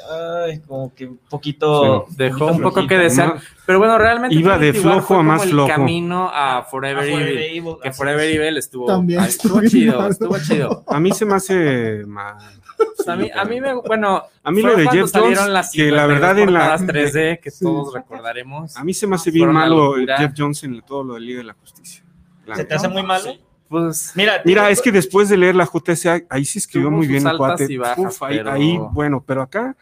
[0.47, 2.05] ay, como que un poquito...
[2.09, 2.87] Dejó poquito un poco flojito.
[2.87, 3.35] que desear.
[3.35, 3.41] ¿no?
[3.65, 5.67] Pero bueno, realmente Iba de flojo fue a más el flojo.
[5.69, 7.57] camino a A Forever, Forever Evil.
[7.57, 8.35] Evil, Que Forever es.
[8.35, 10.11] Evil estuvo, También ay, estuvo chido, mal.
[10.11, 10.83] estuvo chido.
[10.87, 12.35] A mí se me hace mal.
[12.77, 15.71] Pues a mí, a mí me, bueno, A mí lo de Jeff salieron Jones, las
[15.71, 17.63] que la 52 verdad en la- portadas 3D que Sí.
[17.65, 18.75] todos recordaremos.
[18.77, 19.95] A mí se me hace bien malo.
[19.95, 22.03] Jeff Jones en todo lo del Liga de la Justicia.
[22.45, 23.31] La ¿Se te hace muy malo?
[23.69, 27.21] Pues Mira, Mira, es que después de leer la JSA, ahí sí escribió muy bien
[27.21, 27.73] el altas cuate.
[27.73, 29.75] y bajas, Uf, ahí, pero- ahí, bueno, pero acá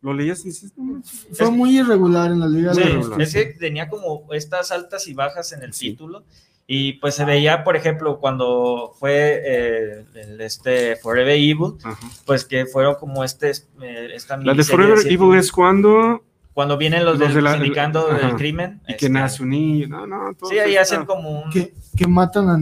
[0.00, 0.72] lo leías y dices.
[1.32, 5.14] Fue muy irregular en la Liga Sí, de es que tenía como estas altas y
[5.14, 5.90] bajas en el Sí.
[5.90, 6.24] título.
[6.70, 11.98] Y pues se veía, por ejemplo, cuando fue eh, el, este Forever Evil, Ajá.
[12.26, 16.22] pues que fueron como este, eh, esta La de Forever Evil es cuando
[16.58, 18.26] cuando vienen los, Los del de la- sindicando ajá.
[18.26, 18.80] del crimen.
[18.88, 19.86] Y este, que nace un niño.
[19.86, 20.34] No, no.
[20.34, 21.50] todo Sí, ahí hacen como un...
[21.50, 22.56] Que, que matan a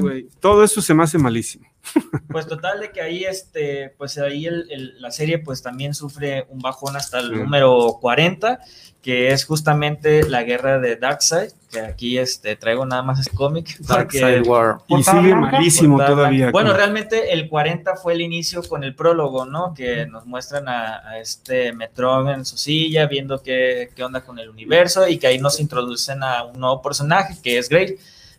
[0.00, 0.28] güey.
[0.38, 1.66] Todo eso se me hace malísimo.
[2.28, 6.44] Pues total de que ahí, este, pues ahí el- el- la serie pues también sufre
[6.50, 7.36] un bajón hasta el Sí.
[7.36, 8.58] número 40,
[9.00, 13.78] que es justamente la guerra de Darkseid, que aquí este, traigo nada más ese cómic.
[13.78, 14.78] Darkseid War.
[14.88, 16.50] Y sigue malísimo todavía.
[16.50, 19.72] Bueno, como- realmente el 40 fue el inicio con el prólogo, ¿no?
[19.74, 24.38] Que nos muestran a, a este Metron en su silla, viendo qué, qué onda con
[24.40, 27.96] el universo y que ahí nos introducen a un nuevo personaje que es Grey,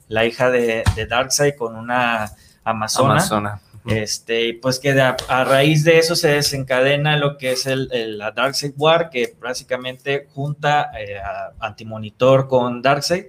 [0.09, 2.29] la hija de, de Darkseid con una
[2.69, 3.13] amazona.
[3.13, 3.61] Amazona.
[3.85, 8.17] Este, pues que a, a raíz de eso se desencadena lo que es el, el-
[8.17, 13.27] la Darkseid War, que básicamente junta eh, a Antimonitor con Darkseid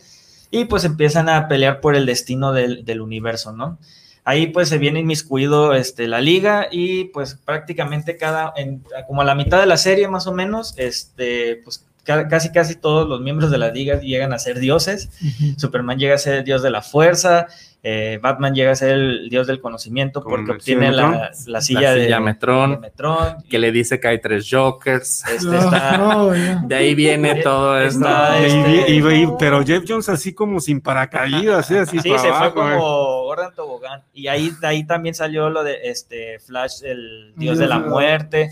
[0.50, 3.78] y pues empiezan a pelear por el destino del, del universo, ¿no?
[4.24, 9.24] Ahí pues se viene inmiscuido este, la liga y pues prácticamente cada, en, como a
[9.24, 11.86] la mitad de la serie más o menos, este, pues
[12.28, 15.10] casi casi todos los miembros de la liga llegan a ser dioses.
[15.56, 17.46] Superman llega a ser el dios de la fuerza,
[17.82, 21.80] eh, Batman llega a ser el dios del conocimiento Con porque obtiene la, la silla,
[21.82, 22.70] La de, silla Metron.
[22.72, 23.42] de Metron.
[23.48, 25.24] Que le dice que hay tres Jokers.
[25.28, 26.30] Este, No, está- no.
[26.66, 28.00] De ahí viene todo esto.
[28.00, 31.78] Está, Y- este- y- y- pero Jeff Jones así como sin paracaídas, ¿eh?
[31.80, 32.74] Así Sí, para se fue abajo, eh.
[32.74, 34.02] como Gordon Tobogán.
[34.12, 38.50] Y ahí, de ahí también salió lo de este Flash, el Dios de la- muerte.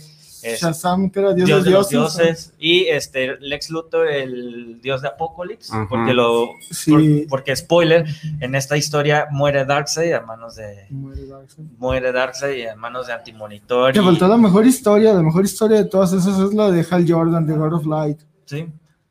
[0.61, 2.16] Shazam, que era Dios, Dios de de los dioses.
[2.18, 2.55] dioses.
[2.59, 5.72] Y este Lex Luthor, el dios de Apocalipsis.
[5.88, 6.51] Porque lo.
[6.70, 6.90] Sí.
[6.90, 8.05] por- porque, spoiler,
[8.40, 10.86] en esta historia muere Darkseid a manos de.
[10.90, 11.64] Muere Darkseid.
[11.78, 13.92] Muere Darkseid a manos de Antimonitor.
[13.92, 17.05] Te faltó la mejor historia, la mejor historia de todas esas es la de Hal
[17.09, 18.18] Jordan, de God of Light.
[18.44, 18.66] Sí.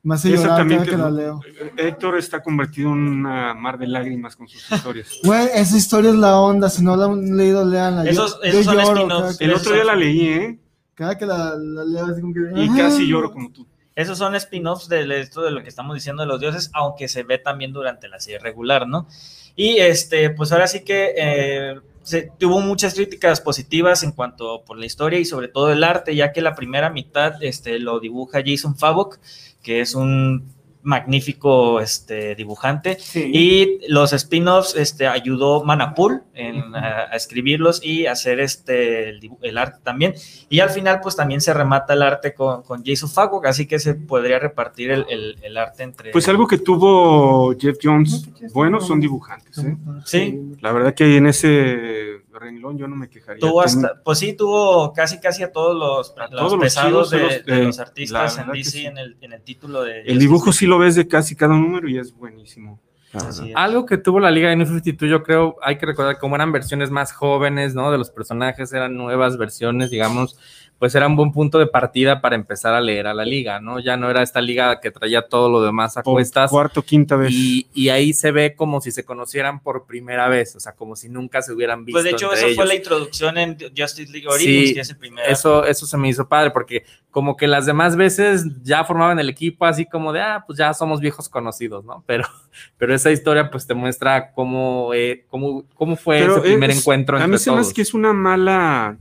[0.08, 1.42] Hace Esa también que la leo.
[1.78, 5.08] Héctor está convertido en una mar de lágrimas con sus historias.
[5.24, 8.04] Güey, esa historia es la onda, si no la han leído, leanla.
[8.04, 9.10] Yo- Esos- yo, esos son lloro spin-offs.
[9.24, 10.60] cada, que- El otro día la leí, ¿eh?
[10.96, 12.40] Cada que la, leo, así como que...
[12.56, 12.78] Y ajá.
[12.78, 13.68] casi lloro como tú.
[13.96, 17.24] Esos son spin-offs de esto de lo que estamos diciendo de los dioses, aunque se
[17.24, 19.08] ve también durante la serie regular, ¿no?
[19.56, 24.78] Y este, pues ahora sí que eh, se, tuvo muchas críticas positivas en cuanto por
[24.78, 28.44] la historia y sobre todo el arte, ya que la primera mitad este, lo dibuja
[28.46, 29.18] Jason Favok,
[29.64, 30.55] que es un
[30.86, 32.98] magnífico este, dibujante.
[33.00, 33.30] Sí.
[33.34, 39.10] Y los spin-offs este, ayudó Manapul en, a, a escribirlos y hacer este,
[39.42, 40.14] el, arte también.
[40.50, 43.80] Y al final, pues también se remata el arte con, con Jason Favok, así que
[43.80, 46.12] se podría repartir el, el- el arte entre.
[46.12, 49.76] Pues algo que tuvo Jeff Jones bueno son dibujantes, ¿eh?
[50.06, 50.40] Sí.
[50.62, 52.15] La verdad que en ese
[52.46, 53.40] renglón yo no me quejaría.
[53.40, 57.10] Tuvo hasta, pues sí, tuvo casi casi a todos los, A los todos los pesados
[57.12, 58.86] de, los- de- los artistas en DC sí.
[58.86, 60.02] en, el, en el título de.
[60.02, 62.80] El dibujo sí lo ves de casi cada número y es buenísimo.
[63.14, 63.56] Así es.
[63.56, 66.52] Algo que tuvo la Liga de New 52, yo creo, hay que recordar como eran
[66.52, 67.90] versiones más jóvenes, ¿no?
[67.92, 70.38] De los personajes, eran nuevas versiones, digamos,
[70.78, 73.80] pues era un buen punto de partida para empezar a leer a la liga, ¿no?
[73.80, 76.52] Ya no era esta liga que traía todo lo demás a Por cuestas.
[76.52, 77.32] cuarto, quinta vez.
[77.32, 80.96] Y, y ahí se ve como si se conocieran por primera vez, o sea, como
[80.96, 81.96] si nunca se hubieran visto.
[81.96, 84.90] Pues de hecho, entre eso fue la introducción en Justice League Origins, Sí, que es
[84.90, 85.28] el primero.
[85.28, 89.30] Eso, eso se me hizo padre, porque como que las demás veces ya formaban el
[89.30, 92.04] equipo así como de, ah, pues ya somos viejos conocidos, ¿no?
[92.06, 92.26] Pero,
[92.78, 96.80] pero esa historia pues te muestra cómo, eh, cómo, cómo fue Pero ese primer es-
[96.80, 98.98] encuentro A mí se me hace que es una mala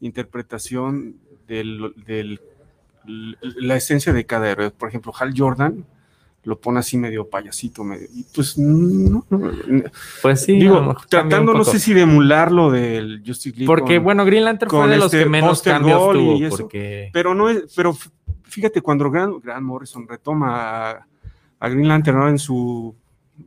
[0.00, 1.16] interpretación
[1.46, 2.40] del, del-
[3.06, 4.70] la esencia de cada héroe.
[4.70, 5.84] Por ejemplo, Hal Jordan
[6.44, 9.52] lo pone así medio payasito, medio, y pues no, no,
[10.22, 13.66] Pues sí, digo, tratando no sé si de emular lo del Justice League.
[13.66, 16.56] Porque, con- bueno, Green Lantern fue de los este que menos cambios y eso.
[16.58, 17.10] porque...
[17.12, 17.94] pero no es, pero
[18.44, 21.06] fíjate, cuando Grant, Grant Morrison retoma a,
[21.60, 22.28] a Green Lantern ¿no?
[22.28, 22.94] en su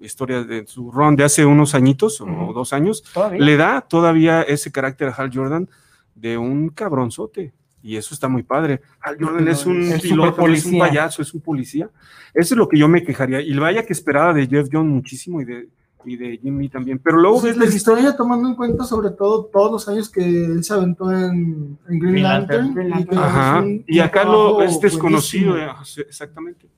[0.01, 3.39] historia, de en su run de hace unos añitos o dos años, Todavía.
[3.39, 5.67] le da todavía ese carácter a Hal Jordan
[6.16, 7.53] de un cabronzote.
[7.84, 8.82] Y eso está muy padre.
[9.01, 11.89] Hal Jordan es un Es piloto, es un payaso, es un policía.
[12.34, 13.41] Eso es lo que yo me quejaría.
[13.41, 15.68] Y vaya que esperaba de Jeff Jones muchísimo y de,
[16.05, 16.99] y de Jim Lee también.
[16.99, 20.24] Pero luego Pues ves la historia tomando en cuenta sobre todo todos los años que
[20.24, 22.74] él se aventó en, en Green, Green Lantern.
[22.76, 23.18] Green y Lantern.
[23.20, 23.64] Ajá.
[24.03, 25.53] acá lo es desconocido.
[25.53, 26.01] buenísimo.
[26.03, 26.70] eh, Exactamente.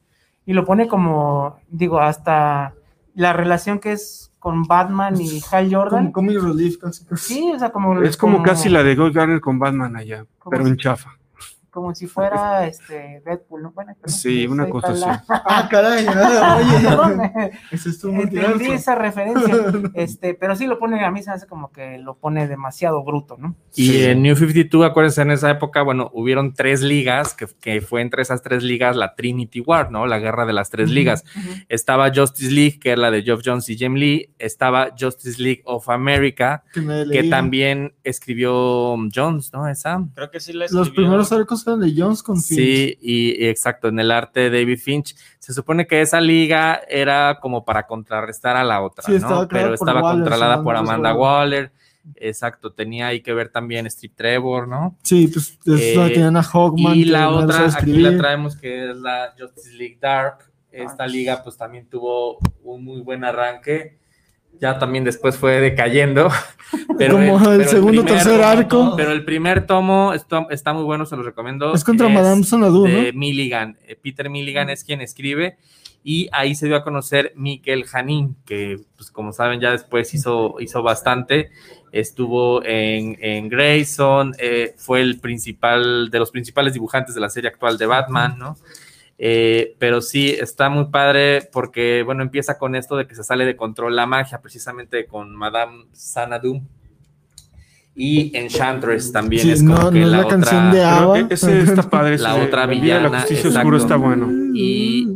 [0.46, 2.74] Y lo pone como, digo, hasta
[3.16, 6.12] la relación que es con Batman y Hal Jordan.
[6.12, 7.06] Como comic relief casi.
[7.06, 7.34] casi.
[7.34, 8.02] Sí, o sea, como.
[8.02, 11.18] Es como casi la de Gold Garner con Batman allá, ¿Cómo pero en chafa.
[11.74, 13.72] Como si fuera este Deadpool, ¿no?
[13.72, 16.06] Bueno, Sí, una cosa Ah, caray,
[16.86, 17.52] Perdón, oye.
[17.72, 19.56] Ese es tu entendí esa referencia.
[19.96, 23.38] Este, pero sí lo pone, a mí se hace como que lo pone demasiado bruto,
[23.40, 23.56] ¿no?
[23.76, 24.04] Y Sí.
[24.06, 28.22] en New 52, acuérdense, en esa época, bueno, hubieron tres ligas, que, que fue entre
[28.22, 30.06] esas tres ligas la Trinity War, ¿no?
[30.06, 31.24] La guerra de las tres ligas.
[31.70, 34.32] Estaba Justice League, que era la de Geoff Jones y Jim Lee.
[34.38, 39.68] Estaba Justice League of America, Que, también escribió Jones, ¿no?
[39.68, 40.04] Esa.
[40.14, 40.94] Creo que sí la Los escribió.
[40.96, 41.91] primeros arcos Jones, ¿eh?
[41.91, 42.59] de Jones con Finch.
[42.59, 45.16] Sí, y, y exacto, en el arte de David Finch.
[45.39, 49.47] Se supone que esa liga era como para contrarrestar a la otra, Sí, ¿no?
[49.47, 51.14] Pero estaba Waller, controlada por Amanda.
[51.14, 51.72] Waller.
[52.16, 54.97] Exacto, tenía ahí que ver también Steve Trevor, ¿no?
[55.03, 56.95] Sí, pues es la Eh, que tenían a Hawkman.
[56.95, 60.39] Y la otra, aquí la traemos, que es la Justice League Dark.
[60.72, 63.99] Esta liga, pues también tuvo un muy buen arranque.
[64.60, 66.30] Ya también después fue decayendo.
[66.97, 68.93] Pero Como el pero segundo, primer tercer tomo- arco.
[68.97, 71.74] Pero el primer tomo está, está muy bueno, se los recomiendo.
[71.74, 72.93] Es contra Madame Xanadu, ¿no?
[72.95, 73.78] de Milligan.
[73.86, 75.58] Eh, Peter Milligan es quien escribe.
[76.04, 80.56] Y ahí se dio a conocer Miquel Janín, que, pues, como saben, ya después hizo,
[80.60, 81.49] hizo bastante.
[81.91, 87.49] Estuvo en, en Grayson, eh, fue el principal, de los principales dibujantes de la serie
[87.49, 88.58] actual de Batman, ¿no?
[89.18, 93.45] Eh, pero sí, está muy padre porque, bueno, empieza con esto de que se sale
[93.45, 96.61] de control la magia, precisamente con Madame Xanadu.
[97.96, 100.84] Y Enchantress también Sí, es como no, que no es la, la canción otra- de
[100.84, 101.20] Ava.
[101.30, 102.18] ese está padre.
[102.18, 103.60] La ese otra de la villana, Justicia exacto.
[103.60, 104.32] Oscura está bueno.
[104.56, 105.08] Y,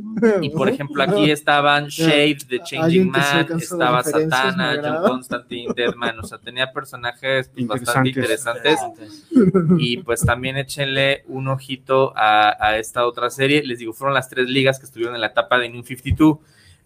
[0.41, 5.09] y por ejemplo, aquí estaban Shade de Changing Man, estaba Satana, John.
[5.09, 8.77] Constantine, Deadman, o sea, tenía personajes pues, bastante Interesantes.
[8.79, 9.25] interesantes.
[9.79, 13.63] Y pues también échenle un ojito a, a esta otra serie.
[13.63, 16.37] Les digo, fueron las tres ligas que estuvieron en la etapa de New 52.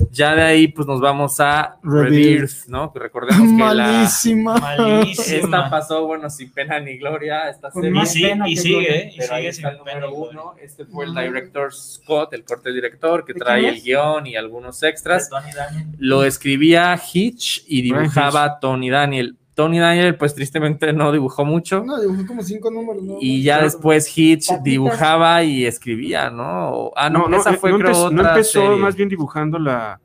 [0.09, 2.67] Ya de ahí, pues nos vamos a Rebirth.
[2.67, 2.91] ¿no?
[2.91, 3.85] Que recordemos que la.
[3.91, 4.75] Malísima.
[5.11, 7.91] Esta pasó, bueno, sin pena ni gloria, esta serie.
[7.91, 8.95] más Y, sí- pena y que sigue, gloria.
[8.95, 9.13] ¿eh?
[9.15, 10.53] Y sigue sin el número uno.
[10.61, 14.81] Este fue el director Scott, el corte director, que ¿De trae el guion y algunos
[14.83, 15.29] extras.
[15.29, 15.87] De Tony Daniel.
[15.97, 19.37] Lo escribía Hitch y dibujaba Tony Daniel.
[19.63, 21.83] Tony Daniel, pues tristemente no dibujó mucho.
[21.83, 23.17] No, dibujó como cinco números, ¿no?
[23.21, 23.65] Y ya Claro.
[23.71, 24.63] después Hitch Patitas.
[24.63, 26.91] dibujaba y escribía, ¿no?
[26.95, 28.75] Ah, no, esa eh, fue no creo empezó, no otra empezó serie.
[28.77, 29.99] más bien dibujando la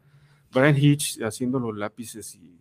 [0.53, 2.55] Brian Hitch haciendo los lápices y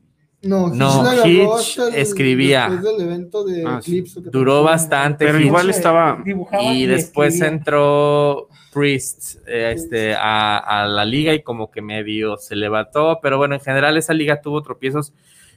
[0.48, 2.70] No, No, Hitch el- escribía.
[2.70, 3.80] Después del evento de Ah.
[3.82, 5.26] Eclipse, Duró bastante.
[5.26, 5.48] pero Hitch.
[5.48, 7.56] igual estaba Dibujaba y después escribía.
[7.58, 13.38] entró Priest eh, este, a, a la liga y como que medio se levantó, pero
[13.38, 15.14] bueno, en general esa liga tuvo tropiezos.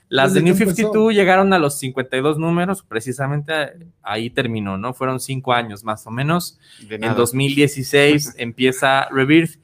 [0.09, 0.77] Las de New que empezó.
[0.77, 3.53] 52 llegaron a los 52 números, precisamente
[4.03, 4.95] ahí terminó, ¿no?
[4.95, 6.59] Fueron cinco años más o menos.
[6.89, 7.15] En nada.
[7.15, 9.59] 2016 empieza Rebirth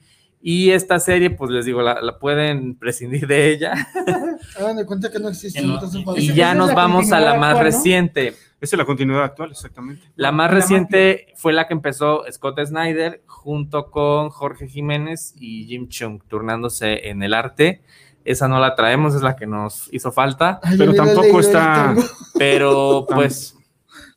[0.46, 3.72] y esta serie, pues les digo, la, la pueden prescindir de ella
[4.58, 5.62] Hagan de cuenta que no existe.
[5.62, 7.62] No- entonces, y ya nos vamos a la más actual, ¿no?
[7.62, 8.28] reciente.
[8.60, 10.02] Esa es la continuidad actual, exactamente.
[10.16, 15.64] La más La reciente fue la que empezó Scott Snyder junto con Jorge Jiménez y
[15.64, 17.82] Jim Chung, turnándose en el arte.
[18.24, 21.94] Esa no la traemos, es la que nos hizo falta, Ay, Pero tampoco está-
[22.38, 23.56] pero pues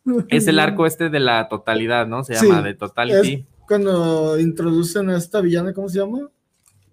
[0.29, 2.23] es el arco este de la totalidad, ¿no?
[2.23, 6.29] Se Sí, llama de Totality Es cuando introducen a esta villana, ¿cómo se llama?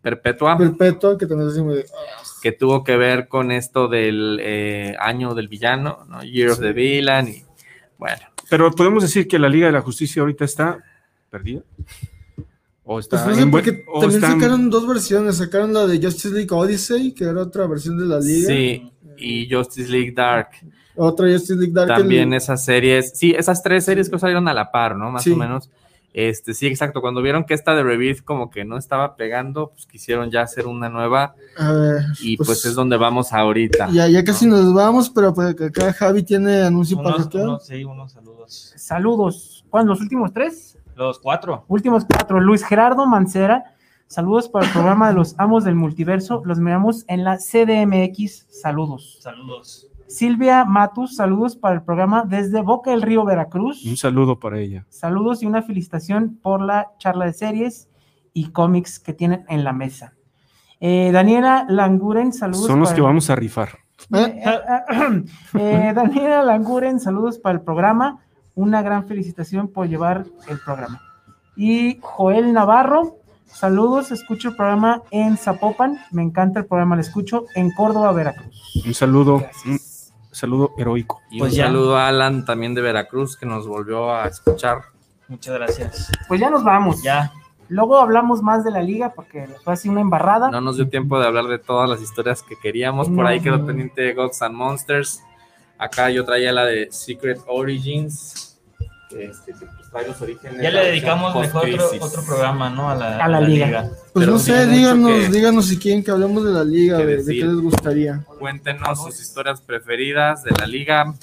[0.02, 4.38] Perpetua, Perpetua, que también es así de, ah, que tuvo que ver con esto del
[4.42, 6.22] eh, año del villano, ¿no?
[6.22, 7.44] Year of the Villain y
[7.96, 8.20] bueno.
[8.50, 10.78] Pero podemos decir que la Liga de la Justicia ahorita está
[11.30, 11.62] perdida.
[12.86, 15.36] O está Pues no sé, en buen- porque o también está sacaron dos versiones.
[15.38, 18.46] Sacaron la de Justice League Odyssey, que era otra versión de la liga.
[18.48, 20.48] Sí, y Justice League Dark.
[20.96, 21.88] Otra Justice League Dark.
[21.88, 25.10] También el- esas series, sí, esas tres series que salieron a la par, ¿no?
[25.10, 25.32] Más Sí.
[25.32, 25.70] o menos.
[26.12, 27.00] Este, sí, exacto.
[27.00, 30.68] Cuando vieron que esta de Rebirth como que no estaba pegando, pues quisieron ya hacer
[30.68, 33.88] una nueva A ver, y pues, es donde vamos ahorita.
[33.90, 37.42] Ya, ya casi nos vamos, pero pues que acá Javi tiene anuncio Unos, parroquial.
[37.48, 38.72] unos- sí, unos saludos.
[38.76, 39.64] Saludos.
[39.70, 39.92] ¿Cuándo?
[39.94, 40.78] ¿Los últimos tres?
[40.96, 41.64] Los cuatro.
[41.68, 42.40] Últimos cuatro.
[42.40, 43.64] Luis Gerardo Mancera.
[44.06, 46.42] Saludos para el programa de los Amos del Multiverso.
[46.44, 48.46] Los miramos en la CDMX.
[48.50, 49.18] Saludos.
[49.22, 49.88] Saludos.
[50.06, 53.84] Silvia Matus, saludos para el programa desde Boca del Río, Veracruz.
[53.84, 54.86] Un saludo para ella.
[54.90, 57.88] Saludos y una felicitación por la charla de series
[58.32, 60.12] y cómics que tienen en la mesa.
[60.78, 62.66] Eh, Daniela Languren, saludos.
[62.66, 63.70] Son los para- que vamos a rifar.
[64.14, 64.42] ¿Eh?
[65.58, 68.20] Eh, Daniela Languren, saludos para el programa.
[68.54, 71.00] Una gran felicitación por llevar el programa.
[71.56, 74.12] Y Joel Navarro, saludos.
[74.12, 75.98] Escucho el programa en Zapopan.
[76.12, 78.82] Me encanta el programa, lo escucho en Córdoba, Veracruz.
[78.86, 80.12] Un saludo, Gracias.
[80.30, 81.20] saludo heroico.
[81.30, 81.66] Y Pues un ya.
[81.66, 84.82] saludo a Alan también de Veracruz que nos volvió a escuchar.
[85.28, 86.12] Muchas gracias.
[86.28, 87.02] Pues ya nos vamos.
[87.02, 87.32] Ya.
[87.68, 90.50] Luego hablamos más de la liga porque fue así una embarrada.
[90.50, 93.08] No nos dio tiempo de hablar de todas las historias que queríamos.
[93.08, 93.66] Por ahí quedó no.
[93.66, 95.22] pendiente Gods and Monsters.
[95.78, 98.58] Acá yo traía la de Secret Origins.
[99.10, 101.68] que, este, pues, trae los orígenes Ya le dedicamos mejor
[102.00, 102.90] otro, programa, ¿no?
[102.90, 103.88] A la, A la liga.
[104.12, 107.06] Pues Pero no sé, díganos, que- díganos si quieren que hablemos de la liga, que
[107.06, 108.24] de, qué les gustaría.
[108.38, 111.14] Cuéntenos sus historias preferidas de la liga.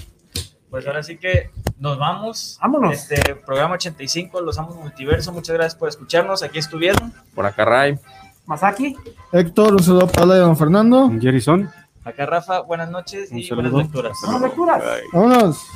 [0.69, 1.49] Pues ahora sí que
[1.79, 2.57] nos vamos.
[2.61, 2.93] Vámonos.
[2.93, 5.33] Este programa 85, Los Amos Multiverso.
[5.33, 6.43] Muchas gracias por escucharnos.
[6.43, 7.11] Aquí estuvieron.
[7.35, 7.99] Por acá, Ray.
[8.45, 8.95] Masaki.
[9.33, 11.11] Héctor, un saludo a Paula y a don Fernando.
[11.19, 11.69] Jerison.
[12.03, 14.17] Acá Rafa, buenas noches y buenas lecturas.
[14.23, 14.83] Buenas lecturas.
[15.13, 15.67] Vámonos.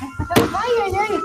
[0.55, 1.19] Ay, ay, ay.